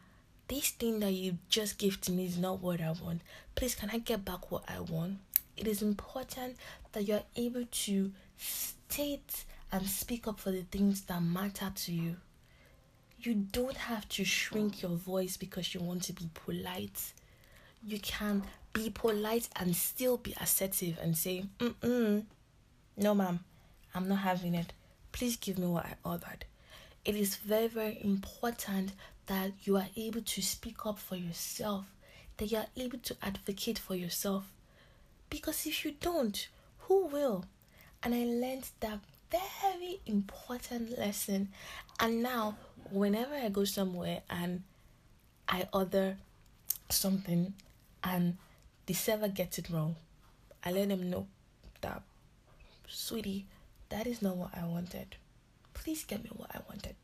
this 0.49 0.71
thing 0.71 0.99
that 0.99 1.13
you 1.13 1.39
just 1.49 1.79
gave 1.79 2.01
to 2.01 2.11
me 2.11 2.27
is 2.27 2.37
not 2.37 2.61
what 2.61 2.81
I 2.81 2.91
want. 3.01 3.21
Please, 3.55 3.77
can 3.77 3.91
I 3.91 3.99
get 3.99 4.25
back 4.25 4.51
what 4.51 4.65
I 4.67 4.81
want? 4.81 5.19
It 5.57 5.69
is 5.69 5.83
important 5.83 6.57
that 6.91 7.07
you 7.07 7.15
are 7.15 7.23
able 7.37 7.65
to 7.65 8.11
state 8.39 9.45
and 9.71 9.87
speak 9.87 10.27
up 10.27 10.41
for 10.41 10.51
the 10.51 10.63
things 10.63 11.03
that 11.03 11.23
matter 11.23 11.71
to 11.73 11.93
you. 11.93 12.17
You 13.21 13.35
don't 13.35 13.77
have 13.77 14.09
to 14.09 14.25
shrink 14.25 14.83
your 14.83 14.97
voice 14.97 15.37
because 15.37 15.73
you 15.77 15.81
want 15.81 16.03
to 16.05 16.13
be 16.13 16.29
polite. 16.35 17.13
You 17.87 18.01
can 18.01 18.43
be 18.73 18.91
polite 18.91 19.49
and 19.55 19.77
still 19.77 20.17
be 20.17 20.35
assertive 20.41 20.99
and 21.01 21.17
say, 21.17 21.45
mm 21.61 21.75
mm, 21.81 22.25
no, 22.97 23.15
ma'am, 23.15 23.39
I'm 23.95 24.09
not 24.09 24.21
having 24.21 24.55
it. 24.55 24.73
Please 25.13 25.37
give 25.37 25.59
me 25.59 25.67
what 25.67 25.87
I 25.87 25.95
ordered. 26.05 26.45
It 27.05 27.17
is 27.17 27.37
very, 27.37 27.69
very 27.69 27.99
important 28.03 28.93
that 29.27 29.53
you 29.63 29.77
are 29.77 29.89
able 29.97 30.21
to 30.21 30.43
speak 30.43 30.85
up 30.87 30.99
for 30.99 31.17
yourself, 31.17 31.87
that 32.37 32.51
you 32.51 32.59
are 32.59 32.67
able 32.77 32.99
to 32.99 33.17
advocate 33.23 33.79
for 33.79 33.95
yourself. 33.95 34.53
Because 35.29 35.67
if 35.67 35.85
you 35.85 35.95
don't, 36.01 36.49
who 36.81 37.07
will? 37.07 37.45
And 38.03 38.15
I 38.15 38.25
learned 38.25 38.69
that 38.81 38.99
very 39.31 40.01
important 40.07 40.99
lesson. 40.99 41.49
And 41.99 42.23
now, 42.23 42.57
whenever 42.91 43.35
I 43.35 43.49
go 43.49 43.65
somewhere 43.65 44.23
and 44.29 44.63
I 45.49 45.69
order 45.73 46.17
something 46.89 47.55
and 48.03 48.37
the 48.87 48.95
server 48.95 49.29
gets 49.29 49.59
it 49.59 49.71
wrong, 49.71 49.97
I 50.65 50.73
let 50.73 50.89
them 50.89 51.09
know 51.11 51.27
that, 51.81 52.03
sweetie, 52.89 53.47
that 53.91 54.07
is 54.07 54.23
not 54.23 54.37
what 54.37 54.51
I 54.57 54.65
wanted. 54.67 55.17
please 55.75 56.05
get 56.05 56.23
me 56.23 56.31
what 56.37 56.51
I 56.55 56.61
wanted. 56.69 56.95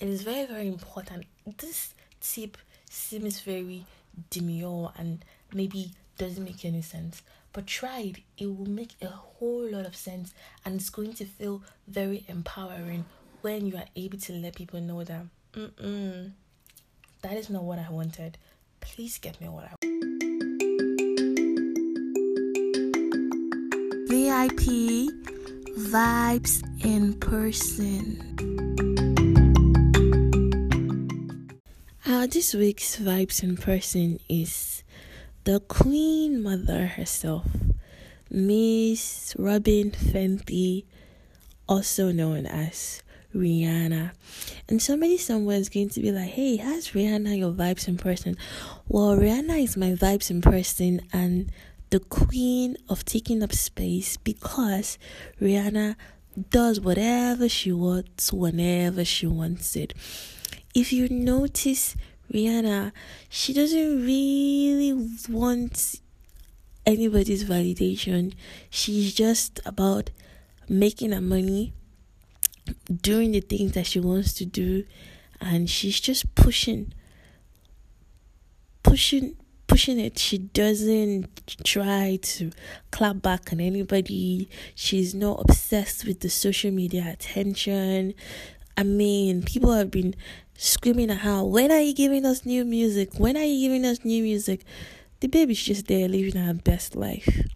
It 0.00 0.08
is 0.08 0.22
very, 0.22 0.44
very 0.46 0.68
important. 0.68 1.24
This 1.58 1.94
tip 2.20 2.56
seems 2.90 3.40
very 3.40 3.86
demure 4.30 4.92
and 4.98 5.24
maybe 5.54 5.92
doesn't 6.18 6.44
make 6.44 6.64
any 6.64 6.82
sense. 6.82 7.22
But 7.52 7.66
try 7.66 8.00
it, 8.00 8.16
it 8.38 8.46
will 8.46 8.68
make 8.68 8.90
a 9.00 9.06
whole 9.08 9.70
lot 9.70 9.86
of 9.86 9.96
sense 9.96 10.34
and 10.64 10.74
it's 10.80 10.90
going 10.90 11.14
to 11.14 11.24
feel 11.24 11.62
very 11.88 12.24
empowering 12.28 13.04
when 13.42 13.66
you 13.66 13.76
are 13.76 13.86
able 13.96 14.18
to 14.18 14.32
let 14.34 14.54
people 14.56 14.80
know 14.80 15.04
that 15.04 15.22
Mm-mm, 15.54 16.30
that 17.22 17.32
is 17.36 17.50
not 17.50 17.64
what 17.64 17.78
I 17.78 17.90
wanted. 17.90 18.38
Please 18.80 19.18
get 19.18 19.40
me 19.40 19.48
what 19.48 19.64
I 19.64 19.74
want. 19.82 19.92
VIP 24.08 25.31
vibes 25.76 26.62
in 26.84 27.14
person. 27.14 28.20
Uh, 32.04 32.26
this 32.26 32.52
week's 32.52 32.96
vibes 32.96 33.42
in 33.42 33.56
person 33.56 34.20
is 34.28 34.84
the 35.44 35.60
Queen 35.60 36.42
Mother 36.42 36.86
herself, 36.86 37.46
Miss 38.30 39.34
Robyn 39.38 39.92
Fenty, 39.92 40.84
also 41.66 42.12
known 42.12 42.44
as 42.44 43.02
Rihanna. 43.34 44.12
And 44.68 44.82
somebody 44.82 45.16
somewhere 45.16 45.56
is 45.56 45.70
going 45.70 45.88
to 45.90 46.00
be 46.00 46.12
like, 46.12 46.30
hey, 46.30 46.56
has 46.56 46.88
Rihanna 46.88 47.38
your 47.38 47.52
vibes 47.52 47.88
in 47.88 47.96
person? 47.96 48.36
Well, 48.88 49.16
Rihanna 49.16 49.64
is 49.64 49.76
my 49.78 49.92
vibes 49.92 50.30
in 50.30 50.42
person 50.42 51.00
and 51.14 51.50
the 51.92 52.00
queen 52.00 52.74
of 52.88 53.04
taking 53.04 53.42
up 53.42 53.52
space 53.52 54.16
because 54.16 54.98
Rihanna 55.38 55.94
does 56.48 56.80
whatever 56.80 57.50
she 57.50 57.70
wants 57.70 58.32
whenever 58.32 59.04
she 59.04 59.26
wants 59.26 59.76
it. 59.76 59.92
If 60.74 60.90
you 60.90 61.10
notice, 61.10 61.94
Rihanna, 62.32 62.92
she 63.28 63.52
doesn't 63.52 64.06
really 64.06 65.06
want 65.28 66.00
anybody's 66.86 67.44
validation. 67.44 68.32
She's 68.70 69.12
just 69.12 69.60
about 69.66 70.08
making 70.70 71.12
her 71.12 71.20
money, 71.20 71.74
doing 73.02 73.32
the 73.32 73.40
things 73.40 73.72
that 73.72 73.84
she 73.84 74.00
wants 74.00 74.32
to 74.34 74.46
do, 74.46 74.84
and 75.42 75.68
she's 75.68 76.00
just 76.00 76.34
pushing, 76.34 76.94
pushing, 78.82 79.36
pushing 79.72 79.98
it. 79.98 80.18
She 80.18 80.36
doesn't 80.36 81.64
try 81.64 82.18
to 82.20 82.50
clap 82.90 83.22
back 83.22 83.54
on 83.54 83.58
anybody. 83.58 84.50
She's 84.74 85.14
not 85.14 85.40
obsessed 85.48 86.04
with 86.04 86.20
the 86.20 86.28
social 86.28 86.70
media 86.70 87.08
attention. 87.10 88.12
I 88.76 88.82
mean, 88.82 89.42
people 89.42 89.72
have 89.72 89.90
been 89.90 90.14
screaming 90.58 91.10
at 91.10 91.18
her, 91.18 91.42
When 91.42 91.72
are 91.72 91.80
you 91.80 91.94
giving 91.94 92.26
us 92.26 92.44
new 92.44 92.66
music? 92.66 93.14
When 93.16 93.34
are 93.34 93.44
you 93.44 93.66
giving 93.66 93.86
us 93.86 94.04
new 94.04 94.22
music? 94.22 94.62
The 95.20 95.28
baby's 95.28 95.62
just 95.62 95.86
there 95.86 96.06
living 96.06 96.36
her 96.36 96.52
best 96.52 96.94
life 96.94 97.46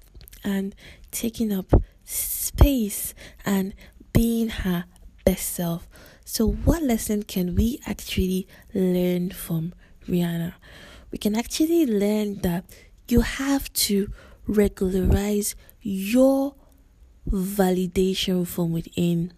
and 0.42 0.74
taking 1.10 1.52
up 1.52 1.66
space 2.04 3.12
and 3.44 3.74
being 4.14 4.48
her 4.48 4.86
best 5.26 5.52
self. 5.52 5.86
So, 6.24 6.48
what 6.48 6.82
lesson 6.82 7.24
can 7.24 7.54
we 7.54 7.78
actually 7.86 8.48
learn 8.72 9.32
from 9.32 9.74
Rihanna? 10.08 10.54
We 11.11 11.18
can 11.18 11.36
actually 11.36 11.86
learn 11.86 12.40
that 12.40 12.64
you 13.09 13.20
have 13.20 13.72
to 13.72 14.11
regularize 14.46 15.54
your 15.80 16.54
validation 17.30 18.46
from 18.46 18.72
within. 18.72 19.32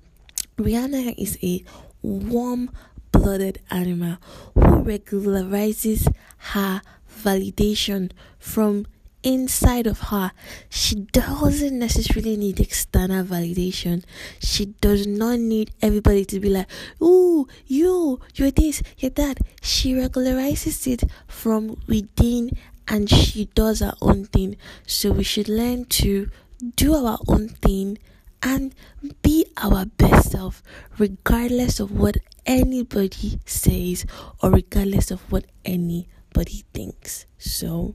Rihanna 0.56 1.14
is 1.18 1.38
a 1.42 1.64
warm 2.02 2.70
blooded 3.12 3.60
animal 3.70 4.18
who 4.54 4.82
regularizes 4.84 6.12
her 6.38 6.82
validation 7.22 8.12
from 8.38 8.86
inside 9.22 9.86
of 9.86 10.00
her. 10.10 10.32
She 10.68 10.94
doesn't 10.96 11.78
necessarily 11.78 12.36
need 12.36 12.60
external 12.60 13.24
validation. 13.24 14.04
She 14.40 14.66
does 14.80 15.06
not 15.06 15.38
need 15.38 15.72
everybody 15.82 16.24
to 16.26 16.40
be 16.40 16.50
like, 16.50 16.68
"Ooh, 17.02 17.46
you, 17.66 18.20
you're 18.34 18.50
this, 18.50 18.82
you're 18.98 19.10
that." 19.12 19.38
She 19.62 19.94
regularizes 19.94 20.86
it 20.86 21.04
from 21.26 21.80
within 21.86 22.50
and 22.86 23.08
she 23.10 23.46
does 23.54 23.80
her 23.80 23.94
own 24.00 24.24
thing. 24.24 24.56
So 24.86 25.12
we 25.12 25.24
should 25.24 25.48
learn 25.48 25.84
to 26.02 26.30
do 26.76 26.94
our 26.94 27.18
own 27.28 27.48
thing 27.48 27.98
and 28.42 28.74
be 29.22 29.46
our 29.56 29.84
best 29.84 30.32
self, 30.32 30.62
regardless 30.96 31.80
of 31.80 31.92
what 31.92 32.16
anybody 32.46 33.40
says 33.46 34.06
or 34.42 34.50
regardless 34.50 35.10
of 35.10 35.20
what 35.30 35.44
anybody 35.64 36.64
thinks. 36.72 37.26
So, 37.36 37.94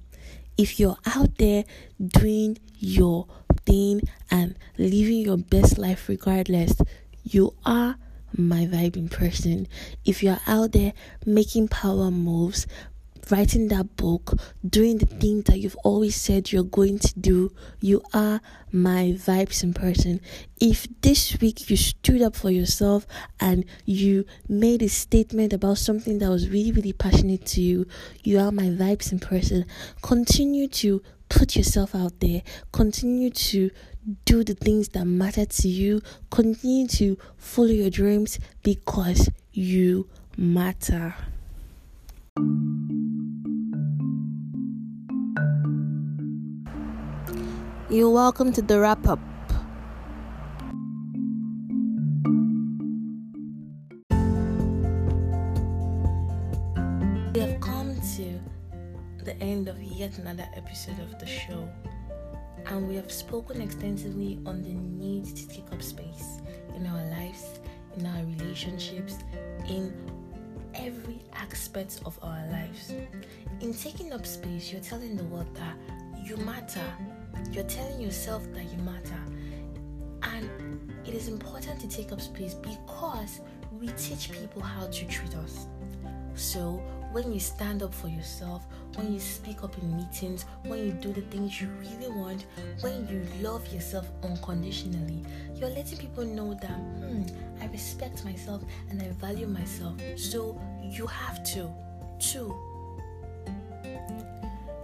if 0.57 0.79
you're 0.79 0.97
out 1.05 1.37
there 1.37 1.65
doing 1.99 2.57
your 2.77 3.27
thing 3.65 4.01
and 4.29 4.55
living 4.77 5.19
your 5.19 5.37
best 5.37 5.77
life 5.77 6.09
regardless, 6.09 6.75
you 7.23 7.55
are 7.65 7.95
my 8.35 8.65
vibing 8.65 9.09
person. 9.09 9.67
If 10.05 10.23
you're 10.23 10.39
out 10.47 10.71
there 10.73 10.93
making 11.25 11.69
power 11.69 12.11
moves, 12.11 12.67
writing 13.31 13.67
that 13.69 13.95
book, 13.95 14.33
doing 14.67 14.97
the 14.97 15.05
things 15.05 15.45
that 15.45 15.59
you've 15.59 15.77
always 15.83 16.15
said 16.15 16.51
you're 16.51 16.63
going 16.63 16.99
to 16.99 17.19
do, 17.19 17.51
you 17.79 18.01
are 18.13 18.41
my 18.71 19.13
vibes 19.15 19.63
in 19.63 19.73
person. 19.73 20.19
If 20.59 20.87
this 21.01 21.39
week 21.39 21.69
you 21.69 21.77
stood 21.77 22.21
up 22.21 22.35
for 22.35 22.51
yourself 22.51 23.05
and 23.39 23.65
you 23.85 24.25
made 24.47 24.81
a 24.81 24.89
statement 24.89 25.53
about 25.53 25.77
something 25.77 26.19
that 26.19 26.29
was 26.29 26.49
really, 26.49 26.71
really 26.71 26.93
passionate 26.93 27.45
to 27.47 27.61
you, 27.61 27.87
you 28.23 28.39
are 28.39 28.51
my 28.51 28.63
vibes 28.65 29.11
in 29.11 29.19
person. 29.19 29.65
Continue 30.01 30.67
to 30.69 31.01
put 31.29 31.55
yourself 31.55 31.95
out 31.95 32.19
there, 32.19 32.43
continue 32.71 33.29
to 33.29 33.71
do 34.25 34.43
the 34.43 34.53
things 34.53 34.89
that 34.89 35.05
matter 35.05 35.45
to 35.45 35.67
you, 35.67 36.01
continue 36.29 36.87
to 36.87 37.17
follow 37.37 37.67
your 37.67 37.89
dreams 37.89 38.37
because 38.61 39.29
you 39.53 40.07
matter. 40.37 41.15
You're 47.93 48.09
welcome 48.09 48.51
to 48.53 48.61
the 48.63 48.79
wrap 48.79 49.07
up. 49.07 49.19
We 57.35 57.39
have 57.41 57.61
come 57.61 57.95
to 58.15 58.39
the 59.23 59.37
end 59.39 59.67
of 59.67 59.79
yet 59.79 60.17
another 60.17 60.47
episode 60.55 60.99
of 61.01 61.19
the 61.19 61.27
show, 61.27 61.69
and 62.65 62.87
we 62.87 62.95
have 62.95 63.11
spoken 63.11 63.61
extensively 63.61 64.39
on 64.43 64.63
the 64.63 64.73
need 64.73 65.25
to 65.25 65.47
take 65.47 65.71
up 65.71 65.83
space 65.83 66.41
in 66.75 66.87
our 66.87 67.05
lives, 67.11 67.59
in 67.95 68.07
our 68.07 68.23
relationships, 68.23 69.17
in 69.69 69.93
every 70.73 71.21
aspect 71.33 72.01
of 72.07 72.17
our 72.23 72.43
lives. 72.49 72.91
In 73.61 73.71
taking 73.71 74.13
up 74.13 74.25
space, 74.25 74.71
you're 74.71 74.81
telling 74.81 75.15
the 75.15 75.25
world 75.25 75.55
that 75.57 75.77
you 76.25 76.37
matter 76.37 76.81
you're 77.51 77.63
telling 77.65 78.01
yourself 78.01 78.43
that 78.53 78.63
you 78.63 78.77
matter. 78.83 79.19
And 80.23 80.93
it 81.05 81.13
is 81.13 81.27
important 81.27 81.79
to 81.81 81.87
take 81.87 82.11
up 82.11 82.21
space 82.21 82.53
because 82.53 83.41
we 83.71 83.87
teach 83.89 84.31
people 84.31 84.61
how 84.61 84.87
to 84.87 85.05
treat 85.05 85.35
us. 85.35 85.67
So, 86.35 86.81
when 87.11 87.31
you 87.31 87.39
stand 87.39 87.83
up 87.83 87.93
for 87.93 88.07
yourself, 88.07 88.65
when 88.95 89.13
you 89.13 89.19
speak 89.19 89.63
up 89.63 89.77
in 89.77 89.95
meetings, 89.95 90.45
when 90.63 90.79
you 90.79 90.91
do 90.93 91.13
the 91.13 91.21
things 91.21 91.61
you 91.61 91.67
really 91.79 92.09
want, 92.09 92.47
when 92.81 93.07
you 93.07 93.23
love 93.47 93.71
yourself 93.71 94.07
unconditionally, 94.23 95.23
you're 95.53 95.69
letting 95.69 95.99
people 95.99 96.25
know 96.25 96.55
that, 96.55 96.71
hmm, 96.71 97.23
I 97.61 97.67
respect 97.67 98.25
myself 98.25 98.63
and 98.89 98.99
I 98.99 99.09
value 99.09 99.45
myself. 99.45 99.93
So, 100.15 100.59
you 100.81 101.05
have 101.05 101.43
to, 101.53 101.69
too. 102.17 102.55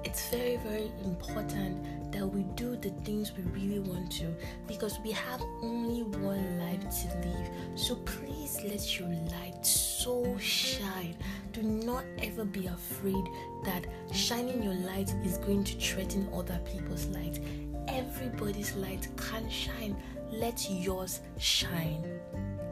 It's 0.04 0.30
very, 0.30 0.58
very 0.58 0.92
important 1.04 1.84
that 2.12 2.26
we 2.26 2.44
do 2.56 2.76
the 2.76 2.90
things 3.04 3.32
we 3.36 3.44
really 3.60 3.80
want 3.80 4.12
to 4.12 4.34
because 4.68 5.00
we 5.04 5.12
have 5.12 5.42
only 5.62 6.04
one 6.04 6.60
life 6.60 6.82
to 6.82 7.28
live. 7.28 7.50
So 7.76 7.96
please 7.96 8.60
let 8.64 9.00
your 9.00 9.10
light 9.10 9.66
so 9.66 10.38
shine. 10.38 11.16
Do 11.52 11.64
not 11.64 12.04
ever 12.22 12.46
be 12.46 12.68
afraid 12.68 13.24
that 13.66 13.86
shining 14.14 14.64
your 14.64 14.74
light 14.74 15.14
is 15.24 15.38
going 15.38 15.64
to 15.66 15.76
threaten 15.80 16.28
other 16.34 16.60
people's 16.66 17.06
light. 17.08 17.40
Everybody's 17.88 18.76
light 18.76 19.08
can 19.18 19.50
shine. 19.50 19.96
Let 20.32 20.70
yours 20.70 21.22
shine. 21.38 22.20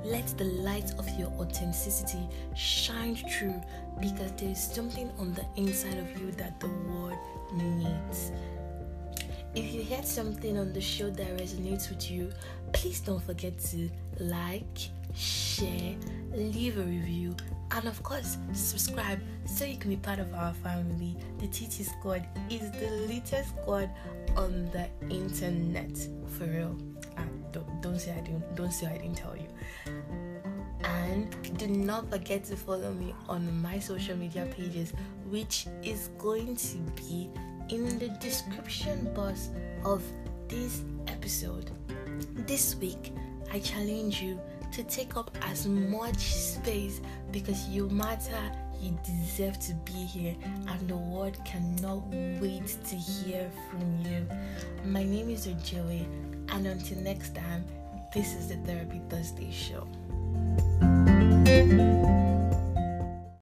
Let 0.04 0.28
the 0.38 0.46
light 0.46 0.92
of 1.00 1.10
your 1.20 1.30
authenticity 1.40 2.30
shine 2.56 3.16
through 3.16 3.62
because 4.00 4.32
there 4.34 4.52
is 4.52 4.62
something 4.62 5.12
on 5.18 5.34
the 5.34 5.46
inside 5.56 5.98
of 5.98 6.22
you 6.22 6.32
that 6.34 6.60
the 6.60 6.68
world 6.68 7.18
needs. 7.54 8.32
If 9.58 9.74
you 9.74 9.84
heard 9.86 10.06
something 10.06 10.56
on 10.60 10.72
the 10.72 10.80
show 10.80 11.10
that 11.10 11.36
resonates 11.36 11.90
with 11.90 12.12
you, 12.12 12.32
please 12.74 13.00
don't 13.00 13.24
forget 13.24 13.58
to 13.72 13.90
like, 14.20 14.78
share, 15.16 15.96
leave 16.32 16.78
a 16.78 16.84
review, 16.84 17.36
and 17.72 17.88
of 17.88 18.04
course, 18.04 18.38
subscribe 18.54 19.20
so 19.48 19.66
you 19.66 19.78
can 19.78 19.90
be 19.90 19.96
part 19.96 20.20
of 20.20 20.32
our 20.36 20.54
family. 20.54 21.18
The 21.40 21.48
TT 21.48 21.88
Squad 21.88 22.28
is 22.52 22.70
the 22.70 23.08
latest 23.10 23.50
squad 23.50 23.90
on 24.36 24.70
the 24.74 24.88
internet. 25.10 26.08
For 26.38 26.44
real. 26.44 26.78
Ah, 27.18 27.24
don't, 27.52 27.82
don't 27.82 28.00
say 28.00 28.12
I 28.12 28.22
didn't 28.22 28.56
don't 28.56 28.72
say 28.72 28.86
I 28.86 29.00
didn't 29.00 29.16
tell 29.16 29.36
you. 29.36 29.48
And 30.84 31.58
do 31.58 31.68
not 31.68 32.12
forget 32.12 32.44
to 32.44 32.56
follow 32.56 32.94
me 32.94 33.16
on 33.28 33.60
my 33.60 33.80
social 33.80 34.16
media 34.18 34.48
pages, 34.56 34.94
which 35.28 35.66
is 35.82 36.12
going 36.20 36.56
to 36.58 36.78
be 36.96 37.32
in 37.70 38.00
the 38.00 38.10
description 38.20 39.14
box 39.14 39.50
of 39.84 40.02
this 40.48 40.82
episode. 41.08 41.72
This 42.48 42.76
week, 42.76 43.14
I 43.52 43.60
challenge 43.60 44.22
you 44.22 44.40
to 44.72 44.84
take 44.84 45.18
up 45.18 45.36
as 45.42 45.68
much 45.68 46.18
space 46.18 47.02
because 47.32 47.68
you 47.68 47.90
matter, 47.90 48.52
you 48.80 48.98
deserve 49.04 49.60
to 49.60 49.74
be 49.86 50.06
here, 50.06 50.36
and 50.68 50.88
the 50.88 50.96
world 50.96 51.38
cannot 51.46 52.08
wait 52.40 52.78
to 52.86 52.96
hear 52.96 53.50
from 53.70 54.00
you. 54.06 54.28
My 54.86 55.04
name 55.04 55.30
is 55.30 55.48
Ojoe, 55.48 56.06
and 56.50 56.68
until 56.68 57.00
next 57.00 57.36
time, 57.36 57.66
this 58.14 58.34
is 58.36 58.48
the 58.50 58.56
Therapy 58.58 59.02
Thursday 59.10 59.52
show. 59.52 59.88